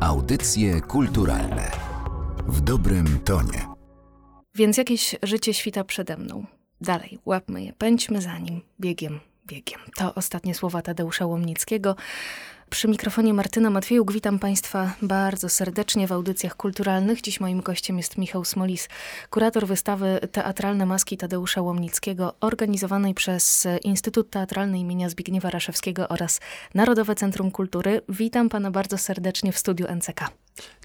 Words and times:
Audycje 0.00 0.80
kulturalne 0.80 1.70
w 2.46 2.60
dobrym 2.60 3.18
tonie. 3.24 3.66
Więc 4.54 4.76
jakieś 4.76 5.16
życie 5.22 5.54
świta 5.54 5.84
przede 5.84 6.16
mną. 6.16 6.46
Dalej, 6.80 7.18
łapmy 7.24 7.64
je, 7.64 7.72
pędźmy 7.72 8.22
za 8.22 8.38
nim, 8.38 8.60
biegiem, 8.80 9.20
biegiem. 9.46 9.80
To 9.96 10.14
ostatnie 10.14 10.54
słowa 10.54 10.82
Tadeusza 10.82 11.26
Łomnickiego. 11.26 11.96
Przy 12.70 12.88
mikrofonie 12.88 13.34
Martyna 13.34 13.70
Matwiejuk 13.70 14.12
witam 14.12 14.38
Państwa 14.38 14.94
bardzo 15.02 15.48
serdecznie 15.48 16.06
w 16.06 16.12
audycjach 16.12 16.56
kulturalnych. 16.56 17.20
Dziś 17.20 17.40
moim 17.40 17.60
gościem 17.60 17.96
jest 17.98 18.18
Michał 18.18 18.44
Smolis, 18.44 18.88
kurator 19.30 19.66
wystawy 19.66 20.20
Teatralne 20.32 20.86
Maski 20.86 21.16
Tadeusza 21.16 21.62
Łomnickiego, 21.62 22.34
organizowanej 22.40 23.14
przez 23.14 23.66
Instytut 23.84 24.30
Teatralny 24.30 24.78
imienia 24.78 25.08
Zbigniewa 25.08 25.50
Raszewskiego 25.50 26.08
oraz 26.08 26.40
Narodowe 26.74 27.14
Centrum 27.14 27.50
Kultury. 27.50 28.00
Witam 28.08 28.48
Pana 28.48 28.70
bardzo 28.70 28.98
serdecznie 28.98 29.52
w 29.52 29.58
studiu 29.58 29.86
NCK. 29.94 30.20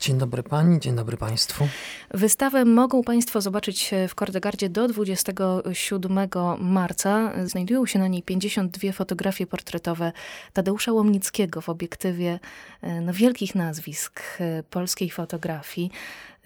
Dzień 0.01 0.17
dobry 0.17 0.43
Pani, 0.43 0.79
dzień 0.79 0.95
dobry 0.95 1.17
Państwu. 1.17 1.67
Wystawę 2.13 2.65
mogą 2.65 3.03
Państwo 3.03 3.41
zobaczyć 3.41 3.91
w 4.09 4.15
Kordegardzie 4.15 4.69
do 4.69 4.87
27 4.87 6.29
marca. 6.59 7.33
Znajdują 7.45 7.85
się 7.85 7.99
na 7.99 8.07
niej 8.07 8.23
52 8.23 8.91
fotografie 8.91 9.47
portretowe 9.47 10.11
Tadeusza 10.53 10.91
Łomnickiego 10.91 11.61
w 11.61 11.69
obiektywie 11.69 12.39
e, 12.81 13.01
no, 13.01 13.13
wielkich 13.13 13.55
nazwisk 13.55 14.21
e, 14.39 14.63
polskiej 14.63 15.09
fotografii. 15.09 15.91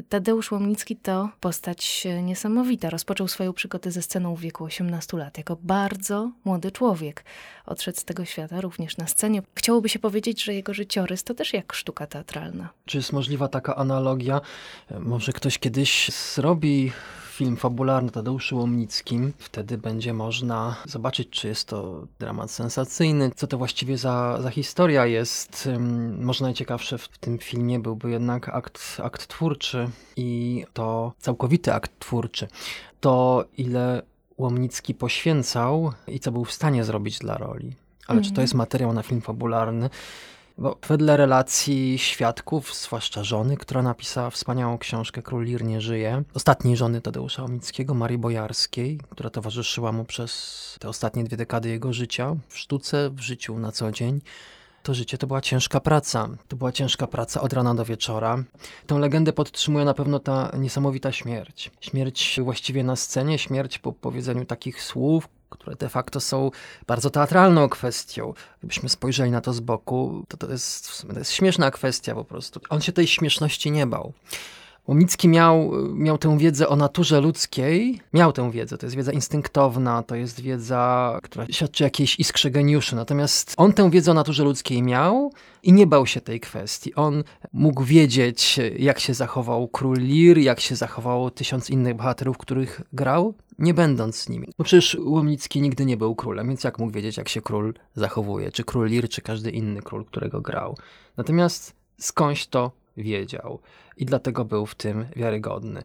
Tadeusz 0.10 0.52
Łomnicki 0.52 0.96
to 0.96 1.30
postać 1.40 2.08
e, 2.10 2.24
niesamowita. 2.24 2.90
Rozpoczął 2.90 3.28
swoją 3.28 3.54
przygodę 3.54 3.92
ze 3.92 4.02
sceną 4.02 4.36
w 4.36 4.40
wieku 4.40 4.64
18 4.64 5.18
lat. 5.18 5.38
Jako 5.38 5.58
bardzo 5.62 6.32
młody 6.46 6.72
człowiek 6.72 7.24
odszedł 7.66 8.00
z 8.00 8.06
tego 8.06 8.26
świata 8.26 8.62
również 8.62 8.98
na 8.98 9.08
scenie. 9.08 9.42
Chciałoby 9.56 9.90
się 9.90 10.00
powiedzieć, 10.00 10.44
że 10.44 10.54
jego 10.54 10.74
życiorys 10.74 11.24
to 11.24 11.34
też 11.34 11.54
jak 11.54 11.74
sztuka 11.74 12.08
teatralna. 12.08 12.70
Czy 12.86 12.98
jest 12.98 13.14
możliwa 13.14 13.48
taka 13.48 13.76
analogia? 13.76 14.42
Może 15.00 15.34
ktoś 15.34 15.60
kiedyś 15.60 16.12
zrobi 16.12 16.92
film 17.40 17.58
fabularny 17.58 18.12
Tadeuszu 18.12 18.58
Łomnickim. 18.58 19.34
Wtedy 19.38 19.78
będzie 19.78 20.14
można 20.14 20.76
zobaczyć, 20.86 21.30
czy 21.30 21.48
jest 21.48 21.68
to 21.68 22.08
dramat 22.20 22.52
sensacyjny, 22.52 23.32
co 23.36 23.48
to 23.48 23.58
właściwie 23.58 23.98
za, 23.98 24.42
za 24.42 24.50
historia 24.50 25.06
jest. 25.06 25.70
Może 26.20 26.44
najciekawsze 26.44 26.98
w 26.98 27.08
tym 27.08 27.38
filmie 27.38 27.80
byłby 27.80 28.12
jednak 28.12 28.50
akt, 28.50 28.98
akt 29.04 29.28
twórczy 29.28 29.90
i 30.18 30.64
to 30.74 31.14
całkowity 31.20 31.74
akt 31.74 32.00
twórczy. 32.00 32.48
To, 33.00 33.46
ile 33.58 34.02
Łomnicki 34.38 34.94
poświęcał 34.94 35.94
i 36.08 36.20
co 36.20 36.32
był 36.32 36.46
w 36.46 36.52
stanie 36.52 36.84
zrobić 36.84 37.20
dla 37.20 37.38
roli. 37.38 37.76
Ale 38.08 38.18
mm. 38.18 38.24
czy 38.24 38.30
to 38.30 38.34
mhm. 38.34 38.44
jest 38.44 38.54
materiał 38.54 38.94
na 38.94 39.04
film 39.04 39.22
fabularny? 39.22 39.90
Bo 40.60 40.78
wedle 40.88 41.18
relacji 41.18 41.98
świadków, 41.98 42.76
zwłaszcza 42.76 43.24
żony, 43.24 43.58
która 43.58 43.82
napisała 43.82 44.30
wspaniałą 44.30 44.78
książkę 44.78 45.22
Król 45.22 45.46
Lir 45.46 45.64
nie 45.64 45.82
żyje, 45.82 46.24
ostatniej 46.34 46.78
żony 46.78 47.02
Tadeusza 47.02 47.44
Omickiego, 47.44 47.94
Marii 47.94 48.18
Bojarskiej, 48.18 49.00
która 49.10 49.30
towarzyszyła 49.30 49.92
mu 49.92 50.06
przez 50.06 50.78
te 50.80 50.90
ostatnie 50.90 51.24
dwie 51.24 51.38
dekady 51.38 51.70
jego 51.70 51.94
życia, 51.94 52.36
w 52.48 52.58
sztuce, 52.58 53.10
w 53.10 53.20
życiu 53.20 53.60
na 53.60 53.72
co 53.72 53.92
dzień, 53.92 54.22
to 54.84 54.94
życie 54.94 55.18
to 55.18 55.28
była 55.28 55.42
ciężka 55.42 55.80
praca. 55.80 56.30
To 56.48 56.56
była 56.56 56.72
ciężka 56.72 57.08
praca 57.08 57.42
od 57.42 57.54
rana 57.54 57.76
do 57.76 57.86
wieczora. 57.86 58.44
Tą 58.88 59.00
legendę 59.00 59.34
podtrzymuje 59.34 59.86
na 59.86 59.94
pewno 59.94 60.20
ta 60.20 60.52
niesamowita 60.58 61.12
śmierć. 61.12 61.72
Śmierć 61.82 62.40
właściwie 62.44 62.84
na 62.84 62.96
scenie, 62.96 63.40
śmierć 63.40 63.80
po 63.80 63.94
powiedzeniu 63.94 64.46
takich 64.46 64.84
słów, 64.84 65.28
które 65.50 65.76
de 65.76 65.90
facto 65.90 66.20
są 66.20 66.52
bardzo 66.88 67.10
teatralną 67.10 67.70
kwestią. 67.70 68.34
Gdybyśmy 68.60 68.90
spojrzeli 68.90 69.32
na 69.32 69.42
to 69.42 69.54
z 69.54 69.60
boku, 69.60 70.26
to 70.28 70.38
to 70.38 70.52
jest, 70.52 71.08
to 71.14 71.20
jest 71.20 71.32
śmieszna 71.32 71.72
kwestia 71.72 72.16
po 72.16 72.24
prostu. 72.24 72.60
On 72.70 72.82
się 72.82 72.92
tej 72.92 73.08
śmieszności 73.08 73.72
nie 73.72 73.88
bał. 73.88 74.14
Łomicki 74.90 75.28
miał, 75.28 75.72
miał 75.94 76.18
tę 76.18 76.38
wiedzę 76.38 76.70
o 76.70 76.76
naturze 76.76 77.22
ludzkiej, 77.22 78.02
miał 78.14 78.34
tę 78.34 78.52
wiedzę, 78.52 78.78
to 78.78 78.86
jest 78.86 78.96
wiedza 78.96 79.12
instynktowna, 79.12 80.04
to 80.04 80.16
jest 80.16 80.42
wiedza, 80.42 81.20
która 81.24 81.46
świadczy 81.52 81.84
jakiejś 81.84 82.20
iskrze 82.20 82.52
geniuszu, 82.52 82.96
natomiast 82.96 83.54
on 83.58 83.74
tę 83.74 83.90
wiedzę 83.90 84.12
o 84.12 84.14
naturze 84.14 84.44
ludzkiej 84.44 84.84
miał 84.84 85.34
i 85.64 85.74
nie 85.74 85.88
bał 85.88 86.06
się 86.06 86.22
tej 86.22 86.40
kwestii. 86.40 86.96
On 86.96 87.24
mógł 87.54 87.84
wiedzieć, 87.84 88.60
jak 88.78 89.00
się 89.00 89.14
zachował 89.14 89.68
król 89.68 89.98
Lir, 89.98 90.38
jak 90.38 90.60
się 90.60 90.76
zachowało 90.76 91.32
tysiąc 91.32 91.70
innych 91.70 91.96
bohaterów, 91.96 92.38
których 92.38 92.82
grał, 92.94 93.34
nie 93.60 93.74
będąc 93.74 94.30
nimi. 94.30 94.48
Bo 94.58 94.64
przecież 94.64 94.98
Łomnicki 95.00 95.62
nigdy 95.62 95.86
nie 95.86 95.98
był 95.98 96.16
królem, 96.16 96.48
więc 96.48 96.64
jak 96.64 96.80
mógł 96.80 96.94
wiedzieć, 96.94 97.18
jak 97.18 97.30
się 97.30 97.42
król 97.42 97.74
zachowuje, 97.96 98.52
czy 98.52 98.64
król 98.64 98.88
Lir, 98.88 99.10
czy 99.10 99.22
każdy 99.22 99.52
inny 99.52 99.82
król, 99.82 100.06
którego 100.06 100.42
grał. 100.42 100.78
Natomiast 101.18 101.76
skądś 101.98 102.48
to 102.48 102.72
wiedział 102.98 103.60
i 103.98 104.06
dlatego 104.06 104.46
był 104.46 104.66
w 104.66 104.76
tym 104.76 105.06
wiarygodny. 105.16 105.84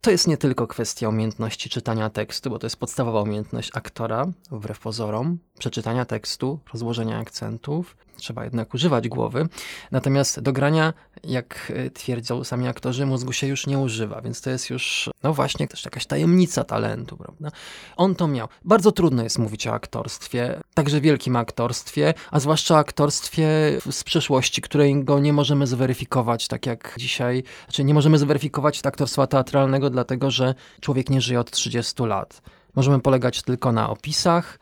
To 0.00 0.10
jest 0.10 0.28
nie 0.28 0.36
tylko 0.36 0.66
kwestia 0.66 1.08
umiejętności 1.08 1.70
czytania 1.70 2.10
tekstu, 2.10 2.50
bo 2.50 2.58
to 2.58 2.66
jest 2.66 2.76
podstawowa 2.76 3.22
umiejętność 3.22 3.70
aktora, 3.74 4.26
wbrew 4.50 4.80
pozorom, 4.80 5.38
przeczytania 5.58 6.04
tekstu, 6.04 6.58
rozłożenia 6.72 7.18
akcentów. 7.18 7.96
Trzeba 8.16 8.44
jednak 8.44 8.74
używać 8.74 9.08
głowy. 9.08 9.48
Natomiast 9.90 10.40
do 10.40 10.52
grania, 10.52 10.92
jak 11.24 11.72
twierdzą 11.94 12.44
sami 12.44 12.68
aktorzy, 12.68 13.06
mózgu 13.06 13.32
się 13.32 13.46
już 13.46 13.66
nie 13.66 13.78
używa, 13.78 14.20
więc 14.20 14.40
to 14.40 14.50
jest 14.50 14.70
już, 14.70 15.10
no 15.22 15.34
właśnie, 15.34 15.68
też 15.68 15.84
jakaś 15.84 16.06
tajemnica 16.06 16.64
talentu, 16.64 17.16
prawda? 17.16 17.50
On 17.96 18.14
to 18.14 18.28
miał. 18.28 18.48
Bardzo 18.64 18.92
trudno 18.92 19.22
jest 19.22 19.38
mówić 19.38 19.66
o 19.66 19.72
aktorstwie, 19.72 20.60
także 20.74 21.00
wielkim 21.00 21.36
aktorstwie, 21.36 22.14
a 22.30 22.40
zwłaszcza 22.40 22.76
aktorstwie 22.76 23.46
z 23.90 24.04
przeszłości, 24.04 24.62
której 24.62 25.04
go 25.04 25.20
nie 25.20 25.32
możemy 25.32 25.66
zweryfikować, 25.66 26.48
tak 26.48 26.66
jak 26.66 26.94
dzisiaj, 26.98 27.42
znaczy 27.64 27.84
nie 27.84 27.94
możemy 27.94 28.18
zweryfikować 28.18 28.80
aktorstwa 28.86 29.26
teatralnego, 29.26 29.90
dlatego 29.90 30.30
że 30.30 30.54
człowiek 30.80 31.10
nie 31.10 31.20
żyje 31.20 31.40
od 31.40 31.50
30 31.50 32.02
lat. 32.02 32.42
Możemy 32.74 33.00
polegać 33.00 33.42
tylko 33.42 33.72
na 33.72 33.90
opisach, 33.90 34.58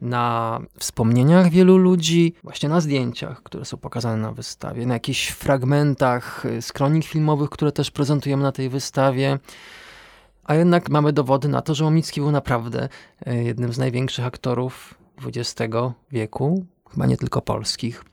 na 0.00 0.60
wspomnieniach 0.78 1.50
wielu 1.50 1.76
ludzi, 1.76 2.34
właśnie 2.42 2.68
na 2.68 2.80
zdjęciach, 2.80 3.42
które 3.42 3.64
są 3.64 3.76
pokazane 3.76 4.16
na 4.16 4.32
wystawie, 4.32 4.86
na 4.86 4.94
jakichś 4.94 5.28
fragmentach 5.28 6.44
z 6.60 6.72
kronik 6.72 7.04
filmowych, 7.04 7.50
które 7.50 7.72
też 7.72 7.90
prezentujemy 7.90 8.42
na 8.42 8.52
tej 8.52 8.68
wystawie. 8.68 9.38
A 10.44 10.54
jednak 10.54 10.90
mamy 10.90 11.12
dowody 11.12 11.48
na 11.48 11.62
to, 11.62 11.74
że 11.74 11.84
Łomicki 11.84 12.20
był 12.20 12.30
naprawdę 12.30 12.88
e, 13.26 13.44
jednym 13.44 13.72
z 13.72 13.78
największych 13.78 14.24
aktorów 14.24 14.94
XX 15.26 15.72
wieku, 16.12 16.66
chyba 16.90 17.06
nie 17.06 17.16
tylko 17.16 17.40
polskich. 17.40 18.04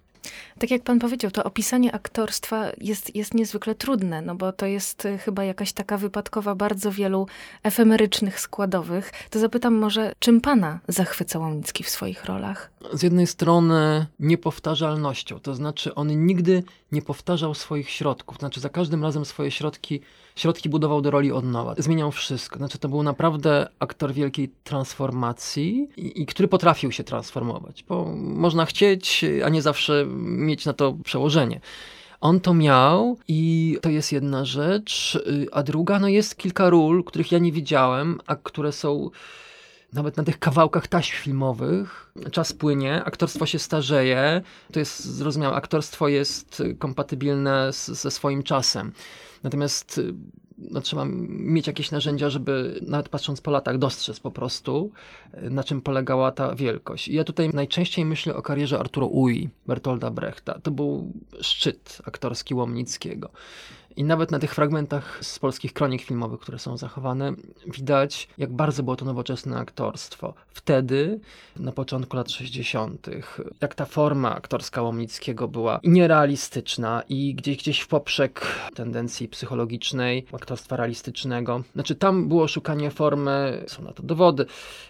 Tak 0.60 0.72
jak 0.72 0.84
pan 0.84 1.00
powiedział, 1.00 1.32
to 1.32 1.44
opisanie 1.44 1.96
aktorstwa 1.96 2.66
jest, 2.78 3.16
jest 3.16 3.34
niezwykle 3.34 3.76
trudne, 3.76 4.22
no 4.22 4.36
bo 4.36 4.52
to 4.52 4.66
jest 4.66 5.06
y, 5.06 5.18
chyba 5.18 5.44
jakaś 5.44 5.74
taka 5.74 5.98
wypadkowa 5.98 6.56
bardzo 6.56 6.92
wielu 6.92 7.28
efemerycznych 7.64 8.40
składowych. 8.40 9.12
To 9.30 9.40
zapytam 9.40 9.76
może, 9.76 10.14
czym 10.20 10.42
pana 10.42 10.80
zachwyca 10.88 11.40
Łomnicki 11.40 11.84
w 11.84 11.90
swoich 11.90 12.26
rolach? 12.26 12.72
Z 12.94 13.04
jednej 13.04 13.28
strony 13.28 14.06
niepowtarzalnością, 14.20 15.40
to 15.40 15.56
znaczy 15.56 15.96
on 15.96 16.26
nigdy 16.26 16.64
nie 16.92 17.02
powtarzał 17.02 17.54
swoich 17.54 17.90
środków, 17.90 18.38
znaczy 18.38 18.60
za 18.60 18.70
każdym 18.70 19.04
razem 19.04 19.26
swoje 19.26 19.52
środki 19.52 20.02
środki 20.36 20.70
budował 20.70 21.02
do 21.02 21.12
roli 21.12 21.32
od 21.32 21.46
nowa. 21.46 21.76
Zmieniał 21.78 22.12
wszystko. 22.12 22.58
Znaczy, 22.58 22.78
to 22.78 22.90
był 22.90 23.04
naprawdę 23.04 23.68
aktor 23.80 24.14
wielkiej 24.14 24.52
transformacji 24.64 25.90
i, 25.98 26.22
i, 26.22 26.26
który 26.26 26.48
potrafił 26.48 26.92
się 26.92 27.04
transformować, 27.04 27.84
bo 27.84 28.06
można 28.18 28.66
chcieć, 28.66 29.26
a 29.46 29.50
nie 29.50 29.62
zawsze 29.62 30.06
mieć 30.26 30.66
na 30.66 30.74
to 30.74 30.94
przełożenie. 31.04 31.62
On 32.22 32.40
to 32.40 32.54
miał 32.54 33.18
i 33.28 33.78
to 33.82 33.90
jest 33.90 34.12
jedna 34.12 34.46
rzecz, 34.46 35.24
a 35.52 35.64
druga, 35.64 36.00
no 36.00 36.08
jest 36.08 36.38
kilka 36.38 36.70
ról, 36.70 37.04
których 37.04 37.32
ja 37.32 37.40
nie 37.40 37.52
widziałem, 37.52 38.20
a 38.28 38.36
które 38.36 38.72
są 38.72 39.10
nawet 39.94 40.18
na 40.18 40.24
tych 40.24 40.40
kawałkach 40.40 40.88
taśm 40.88 41.16
filmowych. 41.16 42.12
Czas 42.32 42.54
płynie, 42.54 43.04
aktorstwo 43.04 43.46
się 43.46 43.60
starzeje. 43.60 44.42
To 44.74 44.80
jest 44.80 45.06
zrozumiałe, 45.06 45.56
aktorstwo 45.56 46.08
jest 46.08 46.64
kompatybilne 46.80 47.74
z, 47.74 47.88
ze 47.88 48.12
swoim 48.12 48.44
czasem. 48.44 48.92
Natomiast 49.44 49.98
y, 49.98 50.14
no, 50.58 50.82
trzeba 50.82 51.06
mieć 51.30 51.68
jakieś 51.68 51.92
narzędzia, 51.92 52.30
żeby 52.30 52.80
nawet 52.88 53.10
patrząc 53.10 53.42
po 53.42 53.52
latach 53.52 53.78
dostrzec 53.78 54.20
po 54.20 54.32
prostu, 54.32 54.92
y, 55.44 55.50
na 55.50 55.64
czym 55.64 55.82
polegała 55.82 56.32
ta 56.32 56.56
wielkość. 56.56 57.08
I 57.08 57.14
ja 57.14 57.24
tutaj 57.24 57.50
najczęściej 57.50 58.06
myślę 58.06 58.36
o 58.36 58.42
karierze 58.42 58.80
Arturo 58.80 59.08
Ui, 59.08 59.50
Bertolda 59.68 60.12
Brechta. 60.12 60.60
To 60.60 60.72
był 60.72 61.14
szczyt 61.42 62.02
aktorski 62.06 62.54
Łomnickiego. 62.54 63.30
I 63.96 64.04
nawet 64.04 64.32
na 64.32 64.40
tych 64.40 64.56
fragmentach 64.56 65.20
z 65.22 65.40
polskich 65.40 65.74
kronik 65.74 66.02
filmowych, 66.02 66.40
które 66.40 66.60
są 66.60 66.78
zachowane, 66.78 67.34
widać, 67.68 68.28
jak 68.38 68.54
bardzo 68.54 68.84
było 68.84 68.96
to 68.96 69.06
nowoczesne 69.06 69.58
aktorstwo. 69.58 70.34
Wtedy, 70.48 71.20
na 71.56 71.72
początku 71.72 72.16
lat 72.16 72.32
60., 72.32 73.08
jak 73.62 73.76
ta 73.76 73.86
forma 73.86 74.36
aktorska 74.36 74.82
Łomnickiego 74.82 75.48
była 75.48 75.80
nierealistyczna, 75.84 77.04
i 77.10 77.36
gdzieś, 77.36 77.58
gdzieś 77.58 77.80
w 77.80 77.88
poprzek 77.88 78.48
tendencji 78.76 79.28
psychologicznej, 79.28 80.26
aktorstwa 80.34 80.76
realistycznego. 80.76 81.64
Znaczy, 81.74 81.96
tam 81.96 82.28
było 82.28 82.48
szukanie 82.48 82.92
formy, 82.92 83.64
są 83.68 83.84
na 83.84 83.94
to 83.94 84.04
dowody. 84.04 84.46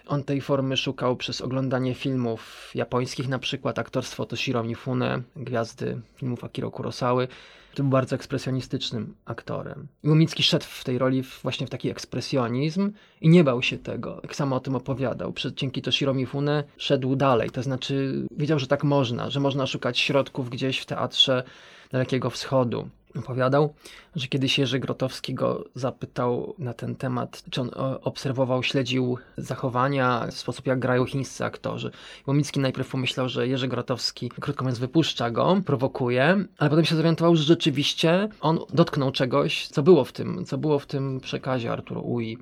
On 0.07 0.23
tej 0.23 0.41
formy 0.41 0.77
szukał 0.77 1.15
przez 1.15 1.41
oglądanie 1.41 1.93
filmów 1.93 2.71
japońskich, 2.75 3.27
na 3.27 3.39
przykład 3.39 3.79
aktorstwo 3.79 4.25
Toshiro 4.25 4.63
Mifune, 4.63 5.21
gwiazdy 5.35 6.01
filmów 6.15 6.43
Akiro 6.43 6.71
Kurosawy 6.71 7.27
był 7.75 7.85
bardzo 7.85 8.15
ekspresjonistycznym 8.15 9.13
aktorem. 9.25 9.87
I 10.03 10.09
Łomicki 10.09 10.43
szedł 10.43 10.65
w 10.69 10.83
tej 10.83 10.97
roli 10.97 11.23
właśnie 11.43 11.67
w 11.67 11.69
taki 11.69 11.89
ekspresjonizm 11.89 12.91
i 13.21 13.29
nie 13.29 13.43
bał 13.43 13.61
się 13.61 13.77
tego. 13.77 14.19
Jak 14.23 14.35
sam 14.35 14.53
o 14.53 14.59
tym 14.59 14.75
opowiadał. 14.75 15.33
Przed, 15.33 15.53
dzięki 15.53 15.81
Toshiro 15.81 16.13
Mifune 16.13 16.63
szedł 16.77 17.15
dalej, 17.15 17.49
to 17.49 17.63
znaczy 17.63 18.25
wiedział, 18.37 18.59
że 18.59 18.67
tak 18.67 18.83
można, 18.83 19.29
że 19.29 19.39
można 19.39 19.67
szukać 19.67 19.99
środków 19.99 20.49
gdzieś 20.49 20.79
w 20.79 20.85
teatrze 20.85 21.43
Dalekiego 21.91 22.29
Wschodu 22.29 22.89
opowiadał, 23.19 23.73
że 24.15 24.27
kiedyś 24.27 24.59
Jerzy 24.59 24.79
Grotowski 24.79 25.33
go 25.33 25.65
zapytał 25.75 26.55
na 26.57 26.73
ten 26.73 26.95
temat, 26.95 27.43
czy 27.49 27.61
on 27.61 27.67
e, 27.67 28.01
obserwował, 28.01 28.63
śledził 28.63 29.17
zachowania, 29.37 30.27
sposób 30.31 30.67
jak 30.67 30.79
grają 30.79 31.05
chińscy 31.05 31.45
aktorzy. 31.45 31.91
Łomicki 32.27 32.59
najpierw 32.59 32.91
pomyślał, 32.91 33.29
że 33.29 33.47
Jerzy 33.47 33.67
Grotowski, 33.67 34.29
krótko 34.29 34.63
mówiąc, 34.63 34.79
wypuszcza 34.79 35.31
go, 35.31 35.61
prowokuje, 35.65 36.45
ale 36.57 36.69
potem 36.69 36.85
się 36.85 36.95
zorientował, 36.95 37.35
że 37.35 37.43
rzeczywiście 37.43 38.29
on 38.41 38.59
dotknął 38.73 39.11
czegoś, 39.11 39.67
co 39.67 39.83
było 39.83 40.05
w 40.05 40.11
tym, 40.11 40.45
co 40.45 40.57
było 40.57 40.79
w 40.79 40.85
tym 40.85 41.19
przekazie 41.19 41.71
Arturo 41.71 42.01
Ui. 42.01 42.37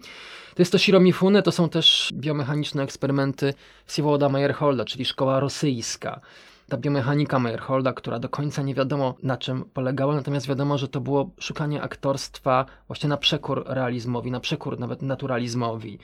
To 0.56 0.62
jest 0.62 0.72
to 0.72 0.78
Shiromifune, 0.78 1.42
to 1.44 1.52
są 1.52 1.70
też 1.70 2.10
biomechaniczne 2.14 2.84
eksperymenty 2.84 3.54
Siewoda 3.88 4.30
Meyerholda, 4.30 4.86
czyli 4.86 5.06
szkoła 5.06 5.40
rosyjska 5.40 6.22
ta 6.70 6.78
biomechanika 6.78 7.40
Meyerholda, 7.40 7.94
która 7.94 8.20
do 8.20 8.30
końca 8.30 8.62
nie 8.62 8.76
wiadomo 8.76 9.16
na 9.24 9.38
czym 9.38 9.66
polegała, 9.74 10.16
natomiast 10.16 10.48
wiadomo, 10.48 10.78
że 10.78 10.88
to 10.88 11.02
było 11.02 11.30
szukanie 11.40 11.82
aktorstwa 11.82 12.66
właśnie 12.88 13.10
na 13.10 13.18
przekór 13.18 13.64
realizmowi, 13.68 14.32
na 14.32 14.40
przekór 14.40 14.80
nawet 14.80 15.02
naturalizmowi. 15.02 16.00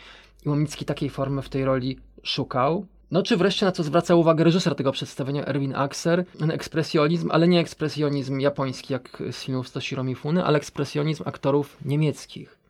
I 0.46 0.50
Łomicki 0.50 0.86
takiej 0.86 1.10
formy 1.10 1.42
w 1.42 1.50
tej 1.50 1.66
roli 1.66 2.00
szukał. 2.24 2.86
No 3.12 3.24
czy 3.24 3.38
wreszcie 3.38 3.66
na 3.66 3.72
co 3.72 3.84
zwraca 3.84 4.16
uwagę 4.16 4.44
reżyser 4.44 4.76
tego 4.76 4.92
przedstawienia, 4.92 5.46
Erwin 5.46 5.76
Axer, 5.76 6.26
ekspresjonizm, 6.52 7.32
ale 7.32 7.48
nie 7.48 7.60
ekspresjonizm 7.60 8.40
japoński 8.40 8.94
jak 8.94 9.24
z 9.32 9.44
filmów 9.44 9.72
Toshiro 9.72 10.04
Mifune, 10.04 10.44
ale 10.44 10.58
ekspresjonizm 10.58 11.24
aktorów 11.26 11.78
niemieckich 11.86 12.65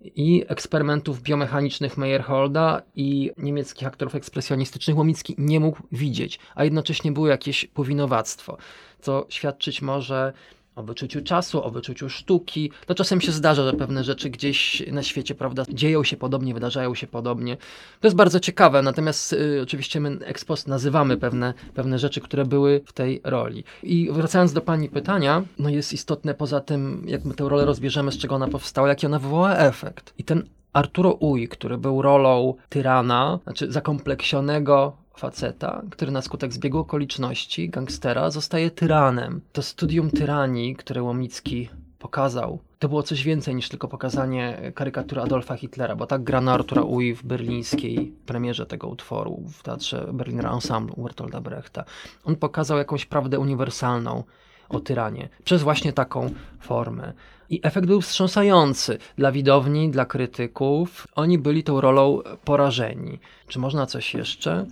i 0.00 0.44
eksperymentów 0.48 1.22
biomechanicznych 1.22 1.96
Meyerholda 1.96 2.82
i 2.96 3.30
niemieckich 3.36 3.88
aktorów 3.88 4.14
ekspresjonistycznych 4.14 4.96
Łomicki 4.96 5.34
nie 5.38 5.60
mógł 5.60 5.82
widzieć, 5.92 6.38
a 6.54 6.64
jednocześnie 6.64 7.12
było 7.12 7.28
jakieś 7.28 7.64
powinowactwo, 7.64 8.56
co 9.00 9.26
świadczyć 9.28 9.82
może 9.82 10.32
o 10.76 10.82
wyczuciu 10.82 11.22
czasu, 11.22 11.64
o 11.64 11.70
wyczuciu 11.70 12.08
sztuki. 12.08 12.70
To 12.86 12.94
czasem 12.94 13.20
się 13.20 13.32
zdarza, 13.32 13.64
że 13.64 13.72
pewne 13.72 14.04
rzeczy 14.04 14.30
gdzieś 14.30 14.82
na 14.92 15.02
świecie, 15.02 15.34
prawda, 15.34 15.64
dzieją 15.68 16.04
się 16.04 16.16
podobnie, 16.16 16.54
wydarzają 16.54 16.94
się 16.94 17.06
podobnie. 17.06 17.56
To 18.00 18.06
jest 18.06 18.16
bardzo 18.16 18.40
ciekawe, 18.40 18.82
natomiast 18.82 19.32
y, 19.32 19.60
oczywiście 19.62 20.00
my 20.00 20.18
ex 20.24 20.44
post 20.44 20.68
nazywamy 20.68 21.16
pewne, 21.16 21.54
pewne 21.74 21.98
rzeczy, 21.98 22.20
które 22.20 22.44
były 22.44 22.80
w 22.86 22.92
tej 22.92 23.20
roli. 23.24 23.64
I 23.82 24.10
wracając 24.12 24.52
do 24.52 24.60
pani 24.60 24.88
pytania, 24.88 25.42
no 25.58 25.68
jest 25.68 25.92
istotne 25.92 26.34
poza 26.34 26.60
tym, 26.60 27.04
jak 27.06 27.24
my 27.24 27.34
tę 27.34 27.48
rolę 27.48 27.64
rozbierzemy, 27.64 28.12
z 28.12 28.18
czego 28.18 28.34
ona 28.34 28.48
powstała, 28.48 28.88
jaki 28.88 29.06
ona 29.06 29.18
wywołała 29.18 29.56
efekt. 29.56 30.14
I 30.18 30.24
ten 30.24 30.42
Arturo 30.72 31.12
Ui, 31.12 31.48
który 31.48 31.78
był 31.78 32.02
rolą 32.02 32.54
tyrana, 32.68 33.38
znaczy 33.44 33.72
zakompleksionego 33.72 34.96
faceta, 35.16 35.82
który 35.90 36.10
na 36.10 36.22
skutek 36.22 36.52
zbiegu 36.52 36.78
okoliczności, 36.78 37.68
gangstera, 37.68 38.30
zostaje 38.30 38.70
tyranem. 38.70 39.40
To 39.52 39.62
studium 39.62 40.10
tyranii, 40.10 40.76
które 40.76 41.02
Łomicki 41.02 41.68
pokazał, 41.98 42.58
to 42.78 42.88
było 42.88 43.02
coś 43.02 43.22
więcej 43.24 43.54
niż 43.54 43.68
tylko 43.68 43.88
pokazanie 43.88 44.72
karykatury 44.74 45.20
Adolfa 45.20 45.56
Hitlera, 45.56 45.96
bo 45.96 46.06
tak 46.06 46.24
grano 46.24 46.52
Artura 46.52 46.82
Ui 46.82 47.14
w 47.14 47.22
berlińskiej 47.24 48.12
premierze 48.26 48.66
tego 48.66 48.88
utworu 48.88 49.42
w 49.48 49.62
teatrze 49.62 50.08
Berliner 50.12 50.46
Ensemble 50.46 51.02
Bertolda 51.02 51.40
Brechta. 51.40 51.84
On 52.24 52.36
pokazał 52.36 52.78
jakąś 52.78 53.06
prawdę 53.06 53.38
uniwersalną 53.38 54.24
o 54.68 54.80
tyranie 54.80 55.28
przez 55.44 55.62
właśnie 55.62 55.92
taką 55.92 56.30
formę. 56.60 57.12
I 57.50 57.60
efekt 57.62 57.86
był 57.86 58.00
wstrząsający 58.00 58.98
dla 59.16 59.32
widowni, 59.32 59.90
dla 59.90 60.04
krytyków. 60.04 61.06
Oni 61.14 61.38
byli 61.38 61.64
tą 61.64 61.80
rolą 61.80 62.20
porażeni. 62.44 63.18
Czy 63.48 63.58
można 63.58 63.86
coś 63.86 64.14
jeszcze? 64.14 64.66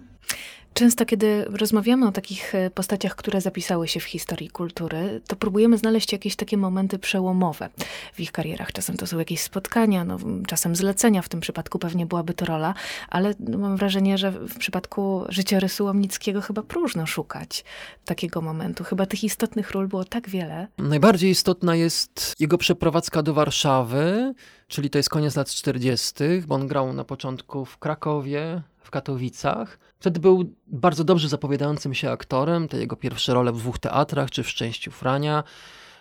Często, 0.74 1.06
kiedy 1.06 1.44
rozmawiamy 1.44 2.08
o 2.08 2.12
takich 2.12 2.54
e, 2.54 2.70
postaciach, 2.70 3.16
które 3.16 3.40
zapisały 3.40 3.88
się 3.88 4.00
w 4.00 4.04
historii 4.04 4.48
kultury, 4.50 5.20
to 5.26 5.36
próbujemy 5.36 5.78
znaleźć 5.78 6.12
jakieś 6.12 6.36
takie 6.36 6.56
momenty 6.56 6.98
przełomowe 6.98 7.68
w 8.14 8.20
ich 8.20 8.32
karierach. 8.32 8.72
Czasem 8.72 8.96
to 8.96 9.06
są 9.06 9.18
jakieś 9.18 9.40
spotkania, 9.40 10.04
no, 10.04 10.18
czasem 10.46 10.76
zlecenia, 10.76 11.22
w 11.22 11.28
tym 11.28 11.40
przypadku 11.40 11.78
pewnie 11.78 12.06
byłaby 12.06 12.34
to 12.34 12.44
rola, 12.44 12.74
ale 13.08 13.34
no, 13.40 13.58
mam 13.58 13.76
wrażenie, 13.76 14.18
że 14.18 14.30
w 14.30 14.58
przypadku 14.58 15.24
życiorysu 15.28 15.84
Łomnickiego 15.84 16.40
chyba 16.40 16.62
próżno 16.62 17.06
szukać 17.06 17.64
takiego 18.04 18.40
momentu. 18.40 18.84
Chyba 18.84 19.06
tych 19.06 19.24
istotnych 19.24 19.70
ról 19.70 19.88
było 19.88 20.04
tak 20.04 20.28
wiele. 20.28 20.68
Najbardziej 20.78 21.30
istotna 21.30 21.76
jest 21.76 22.34
jego 22.40 22.58
przeprowadzka 22.58 23.22
do 23.22 23.34
Warszawy, 23.34 24.34
czyli 24.68 24.90
to 24.90 24.98
jest 24.98 25.10
koniec 25.10 25.36
lat 25.36 25.50
40., 25.50 26.14
bo 26.46 26.54
on 26.54 26.66
grał 26.66 26.92
na 26.92 27.04
początku 27.04 27.64
w 27.64 27.78
Krakowie, 27.78 28.62
w 28.84 28.90
Katowicach. 28.90 29.78
Wtedy 29.98 30.20
był 30.20 30.44
bardzo 30.66 31.04
dobrze 31.04 31.28
zapowiadającym 31.28 31.94
się 31.94 32.10
aktorem. 32.10 32.68
Te 32.68 32.78
jego 32.78 32.96
pierwsze 32.96 33.34
role 33.34 33.52
w 33.52 33.58
dwóch 33.58 33.78
teatrach, 33.78 34.30
czy 34.30 34.42
w 34.42 34.48
Szczęściu 34.48 34.90
Frania, 34.90 35.44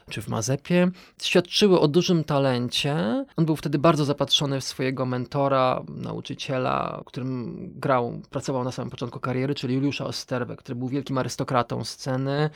czy 0.09 0.21
w 0.21 0.27
Mazepie, 0.27 0.91
świadczyły 1.21 1.79
o 1.79 1.87
dużym 1.87 2.23
talencie. 2.23 3.25
On 3.37 3.45
był 3.45 3.55
wtedy 3.55 3.79
bardzo 3.79 4.05
zapatrzony 4.05 4.61
w 4.61 4.63
swojego 4.63 5.05
mentora, 5.05 5.83
nauczyciela, 5.87 7.03
którym 7.05 7.55
grał, 7.75 8.21
pracował 8.29 8.63
na 8.63 8.71
samym 8.71 8.91
początku 8.91 9.19
kariery, 9.19 9.55
czyli 9.55 9.75
Juliusza 9.75 10.05
Osterwę, 10.05 10.55
który 10.55 10.75
był 10.75 10.87
wielkim 10.87 11.17
arystokratą 11.17 11.83
sceny, 11.83 12.49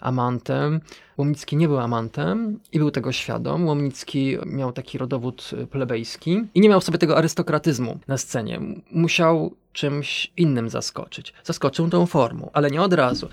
amantem. 0.00 0.80
Łomnicki 1.18 1.56
nie 1.56 1.68
był 1.68 1.78
amantem 1.78 2.60
i 2.72 2.78
był 2.78 2.90
tego 2.90 3.12
świadom. 3.12 3.66
Łomnicki 3.66 4.36
miał 4.46 4.72
taki 4.72 4.98
rodowód 4.98 5.50
plebejski 5.70 6.40
i 6.54 6.60
nie 6.60 6.68
miał 6.68 6.80
w 6.80 6.84
sobie 6.84 6.98
tego 6.98 7.16
arystokratyzmu 7.18 7.98
na 8.08 8.18
scenie. 8.18 8.60
Musiał 8.92 9.54
czymś 9.72 10.32
innym 10.36 10.68
zaskoczyć. 10.68 11.32
Zaskoczył 11.44 11.88
tą 11.88 12.06
formą, 12.06 12.50
ale 12.52 12.70
nie 12.70 12.82
od 12.82 12.92
razu. 12.92 13.28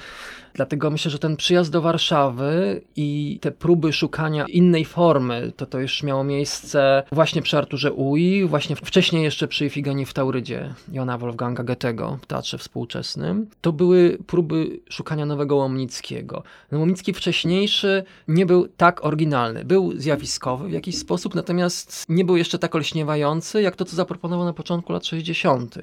Dlatego 0.53 0.89
myślę, 0.89 1.12
że 1.12 1.19
ten 1.19 1.38
przyjazd 1.38 1.71
do 1.71 1.81
Warszawy 1.81 2.81
i 2.95 3.39
te 3.41 3.51
próby 3.51 3.94
szukania 3.94 4.45
innej 4.45 4.86
formy, 4.86 5.51
to 5.57 5.65
to 5.65 5.80
już 5.80 6.03
miało 6.03 6.24
miejsce 6.24 7.03
właśnie 7.12 7.41
przy 7.41 7.57
Arturze 7.57 7.94
Ui, 7.94 8.45
właśnie 8.45 8.75
wcześniej 8.75 9.24
jeszcze 9.24 9.47
przy 9.47 9.69
Figanii 9.69 10.06
w 10.06 10.13
Taurydzie 10.13 10.74
Jona 10.91 11.18
Wolfganga 11.18 11.63
Goethego 11.63 12.19
w 12.21 12.25
Teatrze 12.25 12.57
Współczesnym. 12.57 13.47
To 13.62 13.74
były 13.74 14.18
próby 14.27 14.80
szukania 14.89 15.25
nowego 15.25 15.56
Łomnickiego. 15.56 16.44
Łomnicki 16.71 17.13
wcześniejszy 17.13 18.03
nie 18.27 18.45
był 18.45 18.68
tak 18.68 19.06
oryginalny. 19.06 19.65
Był 19.65 19.94
zjawiskowy 19.97 20.68
w 20.69 20.71
jakiś 20.71 20.97
sposób, 20.97 21.35
natomiast 21.35 22.06
nie 22.09 22.25
był 22.25 22.37
jeszcze 22.37 22.59
tak 22.59 22.75
olśniewający, 22.75 23.61
jak 23.61 23.75
to, 23.75 23.85
co 23.85 23.95
zaproponował 23.95 24.45
na 24.45 24.54
początku 24.54 24.94
lat 24.94 25.06
60. 25.06 25.75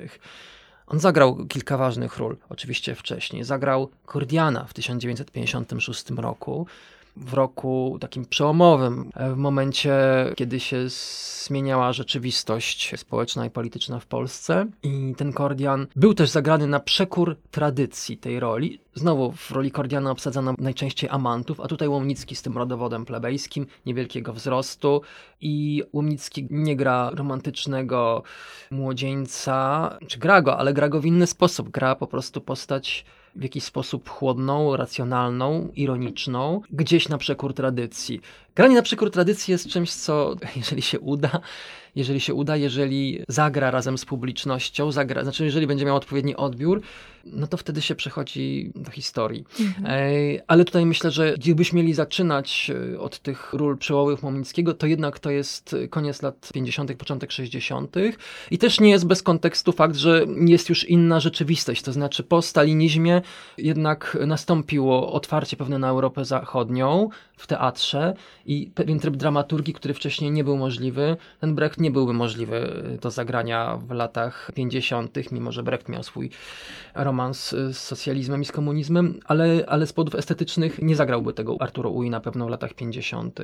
On 0.86 1.00
zagrał 1.00 1.46
kilka 1.46 1.76
ważnych 1.76 2.16
ról, 2.16 2.36
oczywiście 2.48 2.94
wcześniej. 2.94 3.44
Zagrał 3.44 3.90
Kordiana 4.06 4.64
w 4.64 4.74
1956 4.74 6.10
roku, 6.10 6.66
w 7.16 7.34
roku 7.34 7.98
takim 8.00 8.24
przełomowym, 8.24 9.10
e, 9.14 9.32
w 9.32 9.36
momencie, 9.36 9.96
kiedy 10.36 10.60
się 10.60 10.76
zmieniała 11.46 11.92
rzeczywistość 11.92 12.94
społeczna 12.96 13.46
i 13.46 13.50
polityczna 13.50 14.00
w 14.00 14.06
Polsce. 14.06 14.66
I 14.82 15.14
ten 15.16 15.32
Kordian 15.32 15.86
był 15.96 16.14
też 16.14 16.30
zagrany 16.30 16.66
na 16.66 16.80
przekór 16.80 17.36
tradycji 17.50 18.16
tej 18.18 18.40
roli. 18.40 18.80
Znowu 18.94 19.32
w 19.32 19.50
roli 19.50 19.70
Kordiana 19.70 20.10
obsadzano 20.10 20.54
najczęściej 20.58 21.10
amantów, 21.10 21.60
a 21.60 21.68
tutaj 21.68 21.88
Łomnicki 21.88 22.36
z 22.36 22.42
tym 22.42 22.58
rodowodem 22.58 23.04
plebejskim, 23.04 23.66
niewielkiego 23.86 24.32
wzrostu. 24.32 25.02
I 25.40 25.82
Łomnicki 25.92 26.46
nie 26.50 26.76
gra 26.76 27.10
romantycznego 27.14 28.22
młodzieńca, 28.70 29.98
czy 30.06 30.18
gra 30.18 30.42
go, 30.42 30.58
ale 30.58 30.72
gra 30.74 30.88
go 30.88 31.00
w 31.00 31.06
inny 31.06 31.26
sposób. 31.26 31.70
Gra 31.70 31.96
po 31.96 32.06
prostu 32.06 32.40
postać 32.40 33.04
w 33.36 33.42
jakiś 33.42 33.64
sposób 33.64 34.08
chłodną, 34.08 34.76
racjonalną, 34.76 35.68
ironiczną, 35.76 36.60
gdzieś 36.70 37.08
na 37.08 37.18
przekór 37.18 37.54
tradycji. 37.54 38.20
Granie 38.54 38.74
na 38.74 38.82
przekór 38.82 39.10
tradycji 39.10 39.52
jest 39.52 39.68
czymś, 39.68 39.92
co 39.92 40.34
jeżeli 40.56 40.82
się 40.82 41.00
uda, 41.00 41.40
jeżeli 41.96 42.20
się 42.20 42.34
uda, 42.34 42.56
jeżeli 42.56 43.24
zagra 43.28 43.70
razem 43.70 43.98
z 43.98 44.04
publicznością, 44.04 44.92
zagra, 44.92 45.22
znaczy 45.22 45.44
jeżeli 45.44 45.66
będzie 45.66 45.84
miał 45.84 45.96
odpowiedni 45.96 46.36
odbiór, 46.36 46.80
no 47.32 47.46
to 47.46 47.56
wtedy 47.56 47.82
się 47.82 47.94
przechodzi 47.94 48.72
do 48.74 48.90
historii. 48.90 49.44
Mhm. 49.60 49.86
Ale 50.46 50.64
tutaj 50.64 50.86
myślę, 50.86 51.10
że 51.10 51.34
gdybyśmy 51.34 51.76
mieli 51.76 51.94
zaczynać 51.94 52.70
e, 52.94 53.00
od 53.00 53.18
tych 53.18 53.52
ról 53.52 53.78
przełomowych 53.78 54.22
Momickiego, 54.22 54.74
to 54.74 54.86
jednak 54.86 55.18
to 55.18 55.30
jest 55.30 55.76
koniec 55.90 56.22
lat 56.22 56.50
50., 56.54 56.94
początek 56.94 57.32
60. 57.32 57.96
I 58.50 58.58
też 58.58 58.80
nie 58.80 58.90
jest 58.90 59.06
bez 59.06 59.22
kontekstu 59.22 59.72
fakt, 59.72 59.96
że 59.96 60.26
jest 60.46 60.68
już 60.68 60.84
inna 60.84 61.20
rzeczywistość, 61.20 61.82
to 61.82 61.92
znaczy 61.92 62.22
po 62.22 62.42
stalinizmie 62.42 63.22
jednak 63.58 64.18
nastąpiło 64.26 65.12
otwarcie 65.12 65.56
pewne 65.56 65.78
na 65.78 65.88
Europę 65.88 66.24
Zachodnią 66.24 67.08
w 67.36 67.46
teatrze 67.46 68.14
i 68.46 68.70
pewien 68.74 68.98
tryb 68.98 69.16
dramaturgii, 69.16 69.74
który 69.74 69.94
wcześniej 69.94 70.30
nie 70.30 70.44
był 70.44 70.56
możliwy. 70.56 71.16
Ten 71.40 71.54
Brecht 71.54 71.80
nie 71.80 71.85
nie 71.86 71.90
byłby 71.90 72.12
możliwy 72.12 72.82
do 73.02 73.10
zagrania 73.10 73.76
w 73.76 73.90
latach 73.90 74.50
50., 74.54 75.32
mimo 75.32 75.52
że 75.52 75.62
Brecht 75.62 75.88
miał 75.88 76.02
swój 76.02 76.30
romans 76.94 77.50
z 77.50 77.76
socjalizmem 77.76 78.42
i 78.42 78.44
z 78.44 78.52
komunizmem, 78.52 79.20
ale, 79.24 79.64
ale 79.66 79.86
z 79.86 79.92
powodów 79.92 80.14
estetycznych 80.14 80.82
nie 80.82 80.96
zagrałby 80.96 81.32
tego 81.32 81.56
Arturo 81.60 81.90
Ui 81.90 82.10
na 82.10 82.20
pewno 82.20 82.46
w 82.46 82.48
latach 82.48 82.74
50., 82.74 83.40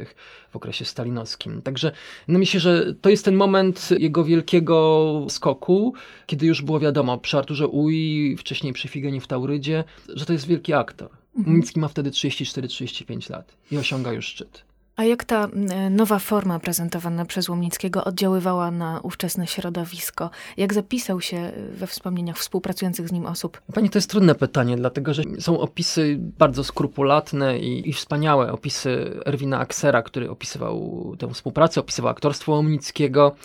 w 0.50 0.56
okresie 0.56 0.84
stalinowskim. 0.84 1.62
Także 1.62 1.92
no 2.28 2.38
myślę, 2.38 2.60
że 2.60 2.94
to 2.94 3.10
jest 3.10 3.24
ten 3.24 3.34
moment 3.34 3.88
jego 3.98 4.24
wielkiego 4.24 5.26
skoku, 5.28 5.94
kiedy 6.26 6.46
już 6.46 6.62
było 6.62 6.80
wiadomo 6.80 7.18
przy 7.18 7.38
Arturze 7.38 7.68
Ui, 7.68 8.36
wcześniej 8.38 8.72
przy 8.72 8.88
Figenie 8.88 9.20
w 9.20 9.26
Taurydzie, 9.26 9.84
że 10.08 10.26
to 10.26 10.32
jest 10.32 10.46
wielki 10.46 10.72
aktor. 10.72 11.10
Mhm. 11.38 11.62
ma 11.76 11.88
wtedy 11.88 12.10
34-35 12.10 13.30
lat 13.30 13.56
i 13.70 13.78
osiąga 13.78 14.12
już 14.12 14.26
szczyt. 14.26 14.71
A 14.96 15.04
jak 15.04 15.24
ta 15.24 15.44
e, 15.44 15.90
nowa 15.90 16.18
forma 16.18 16.58
prezentowana 16.58 17.24
przez 17.24 17.48
Łomnickiego 17.48 18.04
oddziaływała 18.04 18.70
na 18.70 19.00
ówczesne 19.02 19.46
środowisko? 19.46 20.30
Jak 20.56 20.74
zapisał 20.74 21.20
się 21.20 21.52
we 21.74 21.86
wspomnieniach 21.86 22.38
współpracujących 22.38 23.08
z 23.08 23.12
nim 23.12 23.26
osób? 23.26 23.60
Pani, 23.74 23.90
to 23.90 23.98
jest 23.98 24.10
trudne 24.10 24.34
pytanie, 24.34 24.76
dlatego 24.76 25.14
że 25.14 25.22
są 25.38 25.60
opisy 25.60 26.16
bardzo 26.18 26.64
skrupulatne 26.64 27.58
i, 27.58 27.88
i 27.90 27.92
wspaniałe. 27.92 28.52
Opisy 28.52 29.20
Erwina 29.26 29.58
Aksera, 29.58 30.02
który 30.02 30.30
opisywał 30.30 31.02
tę 31.18 31.34
współpracę, 31.34 31.80
opisywał 31.80 32.10
aktorstwo 32.10 32.52
Łomnickiego. 32.52 33.36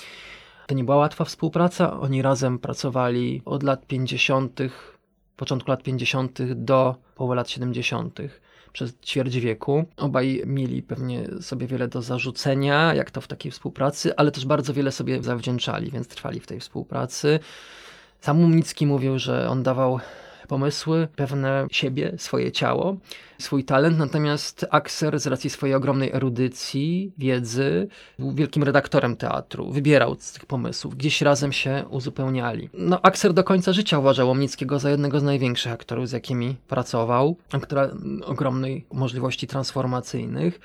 To 0.67 0.75
nie 0.75 0.83
była 0.83 0.97
łatwa 0.97 1.25
współpraca. 1.25 1.99
Oni 1.99 2.21
razem 2.21 2.59
pracowali 2.59 3.41
od 3.45 3.63
lat 3.63 3.85
50., 3.87 4.59
początku 5.37 5.71
lat 5.71 5.83
50. 5.83 6.53
do 6.53 6.95
połowy 7.15 7.35
lat 7.35 7.49
70 7.49 8.19
przez 8.73 8.93
ćwierć 9.05 9.37
wieku. 9.37 9.85
Obaj 9.97 10.41
mieli 10.45 10.83
pewnie 10.83 11.25
sobie 11.41 11.67
wiele 11.67 11.87
do 11.87 12.01
zarzucenia, 12.01 12.93
jak 12.93 13.11
to 13.11 13.21
w 13.21 13.27
takiej 13.27 13.51
współpracy, 13.51 14.15
ale 14.15 14.31
też 14.31 14.45
bardzo 14.45 14.73
wiele 14.73 14.91
sobie 14.91 15.23
zawdzięczali, 15.23 15.91
więc 15.91 16.07
trwali 16.07 16.39
w 16.39 16.47
tej 16.47 16.59
współpracy. 16.59 17.39
Sam 18.21 18.37
Mumnicki 18.37 18.85
mówił, 18.85 19.19
że 19.19 19.49
on 19.49 19.63
dawał 19.63 19.99
pomysły, 20.47 21.07
pewne 21.15 21.67
siebie, 21.71 22.13
swoje 22.17 22.51
ciało, 22.51 22.97
swój 23.39 23.63
talent, 23.63 23.97
natomiast 23.97 24.65
Akser 24.71 25.19
z 25.19 25.27
racji 25.27 25.49
swojej 25.49 25.75
ogromnej 25.75 26.11
erudycji, 26.13 27.11
wiedzy, 27.17 27.87
był 28.19 28.31
wielkim 28.31 28.63
redaktorem 28.63 29.15
teatru, 29.15 29.71
wybierał 29.71 30.15
z 30.19 30.31
tych 30.31 30.45
pomysłów, 30.45 30.97
gdzieś 30.97 31.21
razem 31.21 31.51
się 31.51 31.85
uzupełniali. 31.89 32.69
No, 32.73 33.01
Akser 33.01 33.33
do 33.33 33.43
końca 33.43 33.73
życia 33.73 33.99
uważał 33.99 34.27
Łomnickiego 34.27 34.79
za 34.79 34.89
jednego 34.89 35.19
z 35.19 35.23
największych 35.23 35.71
aktorów, 35.71 36.09
z 36.09 36.11
jakimi 36.11 36.55
pracował, 36.67 37.35
aktora 37.51 37.89
ogromnej 38.25 38.85
możliwości 38.93 39.47
transformacyjnych 39.47 40.59